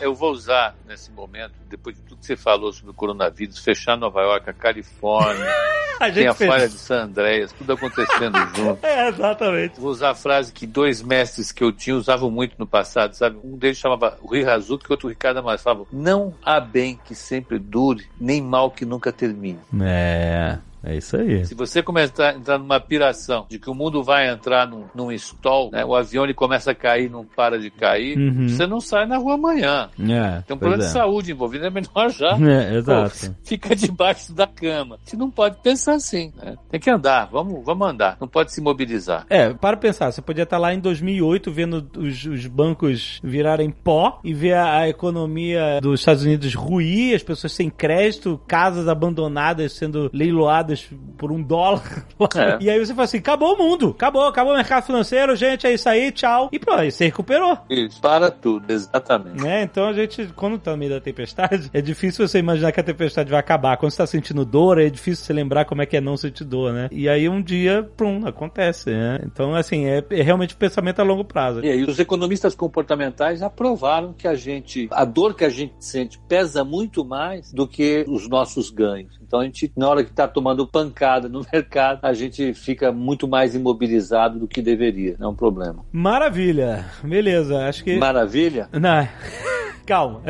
[0.00, 3.96] eu vou usar nesse momento, depois de tudo que você falou sobre o coronavírus, fechar
[3.96, 5.46] Nova York, a Califórnia,
[6.00, 6.50] a tem a fez.
[6.50, 8.84] falha de San Andreas, tudo acontecendo junto.
[8.84, 9.80] É, exatamente.
[9.80, 13.38] Vou usar a frase que dois mestres que eu tinha usavam muito no passado, sabe?
[13.44, 15.58] Um deles chamava o Rui Razuto, que o outro Ricardo Amaro.
[15.58, 19.60] Falava, não há bem que sempre dure, nem mal que nunca termine.
[19.82, 20.58] É...
[20.84, 21.44] É isso aí.
[21.46, 25.10] Se você começar a entrar numa piração de que o mundo vai entrar num, num
[25.12, 28.48] stall, né, o avião ele começa a cair, não para de cair, uhum.
[28.48, 29.88] você não sai na rua amanhã.
[29.98, 30.86] É, Tem um problema é.
[30.86, 32.34] de saúde envolvido, é melhor já.
[32.44, 33.30] É, exato.
[33.30, 34.98] Pô, fica debaixo da cama.
[35.02, 36.56] Você não pode pensar assim, né?
[36.70, 38.18] Tem que andar, vamos, vamos andar.
[38.20, 39.24] Não pode se mobilizar.
[39.30, 44.20] É, para pensar, você podia estar lá em 2008 vendo os, os bancos virarem pó
[44.22, 49.72] e ver a, a economia dos Estados Unidos ruir, as pessoas sem crédito, casas abandonadas
[49.72, 50.73] sendo leiloadas
[51.16, 52.04] por um dólar.
[52.34, 52.58] É.
[52.60, 55.74] E aí você fala assim: acabou o mundo, acabou, acabou o mercado financeiro, gente, é
[55.74, 56.48] isso aí, tchau.
[56.50, 57.56] E pronto, aí você recuperou.
[57.68, 59.42] Isso, para tudo, exatamente.
[59.42, 59.62] Né?
[59.62, 62.82] Então a gente, quando tá no meio da tempestade, é difícil você imaginar que a
[62.82, 63.76] tempestade vai acabar.
[63.76, 66.44] Quando você tá sentindo dor, é difícil você lembrar como é que é não sentir
[66.44, 66.88] dor, né?
[66.90, 69.20] E aí um dia, prum, acontece, né?
[69.24, 71.64] Então, assim, é, é realmente pensamento a longo prazo.
[71.64, 76.18] E aí os economistas comportamentais aprovaram que a gente, a dor que a gente sente
[76.28, 79.18] pesa muito mais do que os nossos ganhos.
[79.22, 83.26] Então a gente, na hora que está tomando pancada no mercado, a gente fica muito
[83.28, 85.16] mais imobilizado do que deveria.
[85.18, 85.84] Não é um problema.
[85.92, 86.86] Maravilha.
[87.02, 87.96] Beleza, acho que.
[87.96, 88.68] Maravilha?
[88.72, 89.08] Não.
[89.86, 90.22] Calma.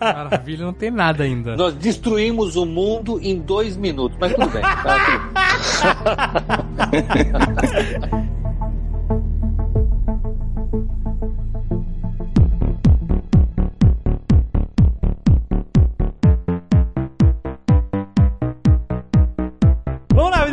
[0.00, 1.56] Maravilha, não tem nada ainda.
[1.56, 4.62] Nós destruímos o mundo em dois minutos, mas tudo bem.
[4.62, 5.22] Tá, tudo
[8.10, 8.32] bem.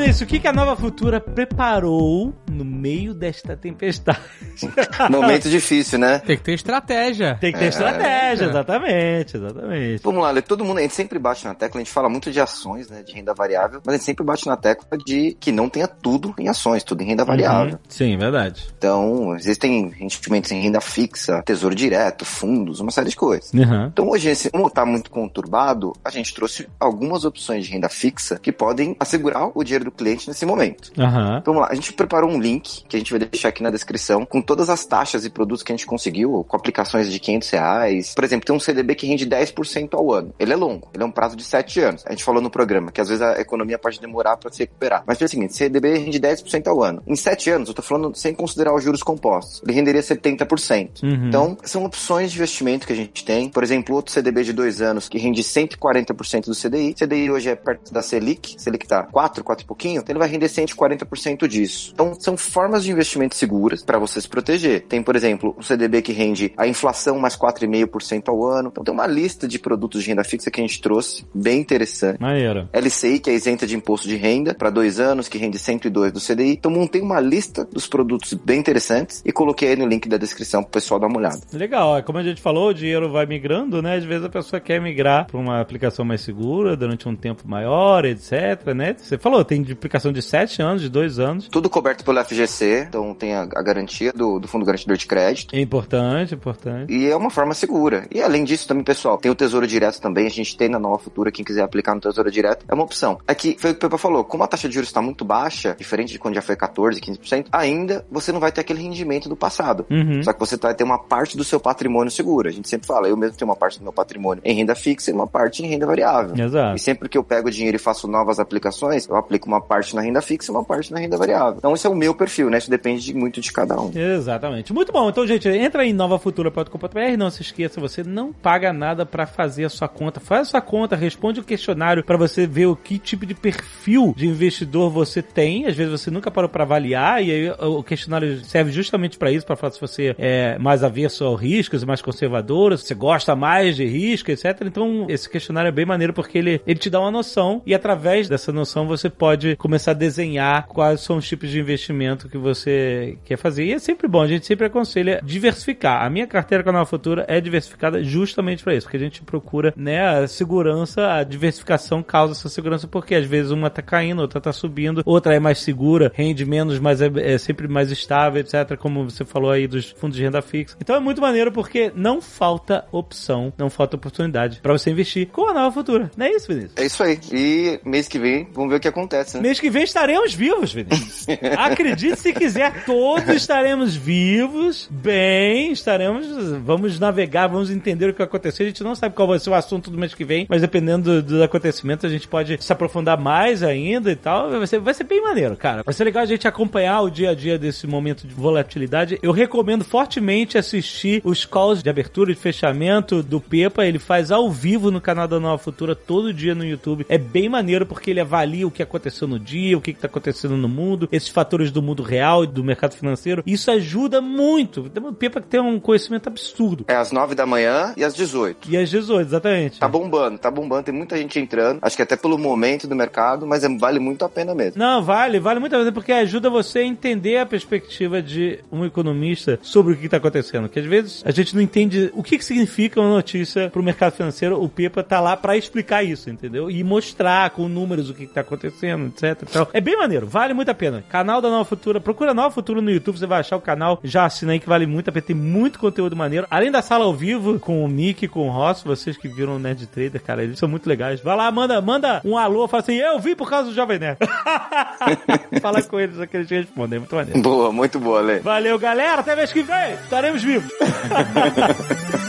[0.09, 4.19] Vinícius, o que, que a Nova Futura preparou no meio desta tempestade?
[5.09, 6.19] Momento difícil, né?
[6.19, 7.37] Tem que ter estratégia.
[7.39, 8.49] Tem que ter é, estratégia, é.
[8.49, 10.03] exatamente, exatamente.
[10.03, 12.39] Vamos lá, todo mundo, a gente sempre bate na tecla, a gente fala muito de
[12.39, 15.69] ações, né, de renda variável, mas a gente sempre bate na tecla de que não
[15.69, 17.73] tenha tudo em ações, tudo em renda variável.
[17.73, 17.79] Uhum.
[17.87, 18.67] Sim, verdade.
[18.77, 23.51] Então, existem investimentos em renda fixa, tesouro direto, fundos, uma série de coisas.
[23.53, 23.85] Uhum.
[23.85, 28.51] Então, hoje, como está muito conturbado, a gente trouxe algumas opções de renda fixa que
[28.51, 30.91] podem assegurar o dinheiro do cliente nesse momento.
[30.97, 31.37] Uhum.
[31.37, 33.69] Então, vamos lá, a gente preparou um link que a gente vai deixar aqui na
[33.69, 37.49] descrição com todas as taxas e produtos que a gente conseguiu, com aplicações de 500
[37.51, 38.15] reais.
[38.15, 40.33] Por exemplo, tem um CDB que rende 10% ao ano.
[40.39, 42.03] Ele é longo, ele é um prazo de 7 anos.
[42.07, 45.03] A gente falou no programa que às vezes a economia pode demorar para se recuperar.
[45.05, 47.03] Mas é o seguinte, CDB rende 10% ao ano.
[47.05, 51.03] Em 7 anos, eu tô falando sem considerar os juros compostos, ele renderia 70%.
[51.03, 51.27] Uhum.
[51.27, 53.49] Então, são opções de investimento que a gente tem.
[53.49, 56.95] Por exemplo, outro CDB de 2 anos que rende 140% do CDI.
[56.95, 60.27] CDI hoje é perto da Selic, Selic tá 4, 4 e pouquinho, então ele vai
[60.27, 61.91] render 140% disso.
[61.93, 64.81] Então, são formas de investimento seguras para você se proteger.
[64.87, 68.69] Tem, por exemplo, um CDB que rende a inflação mais 4,5% ao ano.
[68.71, 72.19] Então, tem uma lista de produtos de renda fixa que a gente trouxe, bem interessante.
[72.19, 72.69] Maneiro.
[72.73, 76.19] LCI, que é isenta de imposto de renda, para dois anos, que rende 102 do
[76.19, 76.53] CDI.
[76.53, 80.63] Então, montei uma lista dos produtos bem interessantes e coloquei aí no link da descrição
[80.63, 81.39] pro pessoal dar uma olhada.
[81.53, 81.97] Legal.
[81.97, 83.97] É como a gente falou, o dinheiro vai migrando, né?
[83.97, 88.05] Às vezes a pessoa quer migrar para uma aplicação mais segura durante um tempo maior,
[88.05, 88.95] etc, né?
[88.97, 91.47] Você falou, tem de aplicação de 7 anos, de 2 anos.
[91.49, 95.55] Tudo coberto pelo FGC, então tem a, a garantia do, do Fundo Garantidor de Crédito.
[95.55, 96.93] É importante, importante.
[96.93, 98.05] E é uma forma segura.
[98.13, 100.99] E além disso também, pessoal, tem o Tesouro Direto também, a gente tem na Nova
[100.99, 103.17] Futura, quem quiser aplicar no Tesouro Direto, é uma opção.
[103.25, 105.75] Aqui, foi o que o Pepa falou, como a taxa de juros está muito baixa,
[105.79, 109.35] diferente de quando já foi 14, 15%, ainda você não vai ter aquele rendimento do
[109.35, 109.85] passado.
[109.89, 110.21] Uhum.
[110.21, 112.49] Só que você vai ter uma parte do seu patrimônio segura.
[112.49, 115.11] A gente sempre fala, eu mesmo tenho uma parte do meu patrimônio em renda fixa
[115.11, 116.35] e uma parte em renda variável.
[116.35, 116.75] Exato.
[116.75, 120.01] E sempre que eu pego dinheiro e faço novas aplicações, eu aplico uma parte na
[120.01, 121.55] renda fixa e uma parte na renda variável.
[121.57, 122.57] Então esse é o meu perfil, né?
[122.57, 123.91] Isso depende de, muito de cada um.
[124.15, 124.73] Exatamente.
[124.73, 125.09] Muito bom.
[125.09, 127.17] Então, gente, entra em novafutura.com.br.
[127.17, 130.19] Não se esqueça, você não paga nada para fazer a sua conta.
[130.19, 134.13] Faz a sua conta, responde o questionário para você ver o que tipo de perfil
[134.15, 135.65] de investidor você tem.
[135.65, 139.45] Às vezes você nunca parou para avaliar e aí o questionário serve justamente para isso,
[139.45, 143.75] para falar se você é mais avesso ao riscos, mais conservador, se você gosta mais
[143.75, 144.61] de risco, etc.
[144.65, 148.27] Então, esse questionário é bem maneiro porque ele, ele te dá uma noção e através
[148.27, 153.17] dessa noção você pode começar a desenhar quais são os tipos de investimento que você
[153.25, 153.65] quer fazer.
[153.65, 156.03] E é sempre bom, a gente sempre aconselha diversificar.
[156.03, 159.21] A minha carteira com a Nova Futura é diversificada justamente para isso, porque a gente
[159.23, 164.21] procura, né, a segurança, a diversificação causa essa segurança, porque às vezes uma tá caindo,
[164.21, 168.41] outra tá subindo, outra é mais segura, rende menos, mas é, é sempre mais estável,
[168.41, 168.77] etc.
[168.77, 170.77] Como você falou aí dos fundos de renda fixa.
[170.79, 175.47] Então é muito maneiro porque não falta opção, não falta oportunidade para você investir com
[175.47, 176.11] a Nova Futura.
[176.15, 176.73] Não é isso, Vinícius?
[176.77, 177.19] É isso aí.
[177.31, 179.43] E mês que vem, vamos ver o que acontece, né?
[179.43, 181.27] Mês que vem estaremos vivos, Vinícius.
[181.57, 186.27] Acredite se quiser, todos estaremos vivos, bem, estaremos,
[186.63, 188.63] vamos navegar, vamos entender o que vai acontecer.
[188.63, 191.21] A gente não sabe qual vai ser o assunto do mês que vem, mas dependendo
[191.21, 194.49] dos acontecimentos, a gente pode se aprofundar mais ainda e tal.
[194.49, 195.83] Vai ser, vai ser bem maneiro, cara.
[195.83, 199.19] Vai ser legal a gente acompanhar o dia a dia desse momento de volatilidade.
[199.21, 203.85] Eu recomendo fortemente assistir os calls de abertura e fechamento do Pepa.
[203.85, 207.05] Ele faz ao vivo no canal da Nova Futura todo dia no YouTube.
[207.09, 210.57] É bem maneiro porque ele avalia o que aconteceu no dia, o que está acontecendo
[210.57, 213.43] no mundo, esses fatores do mundo real e do mercado financeiro.
[213.45, 214.91] Isso ajuda muito.
[215.03, 216.85] O Pepa tem um conhecimento absurdo.
[216.87, 218.69] É às 9 da manhã e às 18.
[218.69, 219.79] E às 18, exatamente.
[219.79, 220.83] Tá bombando, tá bombando.
[220.83, 221.79] Tem muita gente entrando.
[221.81, 224.77] Acho que até pelo momento do mercado, mas é, vale muito a pena mesmo.
[224.77, 228.85] Não, vale, vale muito a pena porque ajuda você a entender a perspectiva de um
[228.85, 230.69] economista sobre o que está acontecendo.
[230.69, 233.83] Que às vezes a gente não entende o que, que significa uma notícia para o
[233.83, 234.61] mercado financeiro.
[234.61, 236.69] O Pepa tá lá para explicar isso, entendeu?
[236.69, 239.47] E mostrar com números o que, está acontecendo, etc.
[239.49, 241.03] Então, é bem maneiro, vale muito a pena.
[241.09, 243.99] Canal da Nova Futura, procura Nova Futura no YouTube, você vai achar o canal.
[244.03, 246.47] Já assina aí que vale muito a pena, tem muito conteúdo maneiro.
[246.49, 249.59] Além da sala ao vivo com o Nick, com o Ross, vocês que viram o
[249.59, 251.21] Nerd Trader, cara, eles são muito legais.
[251.21, 254.17] Vai lá, manda, manda um alô, fala assim, eu vi por causa do Jovem Nerd.
[255.61, 257.41] fala com eles, que eles respondem, muito maneiro.
[257.41, 258.39] Boa, muito boa, Lê.
[258.39, 260.71] Valeu, galera, até mês que vem, estaremos vivos.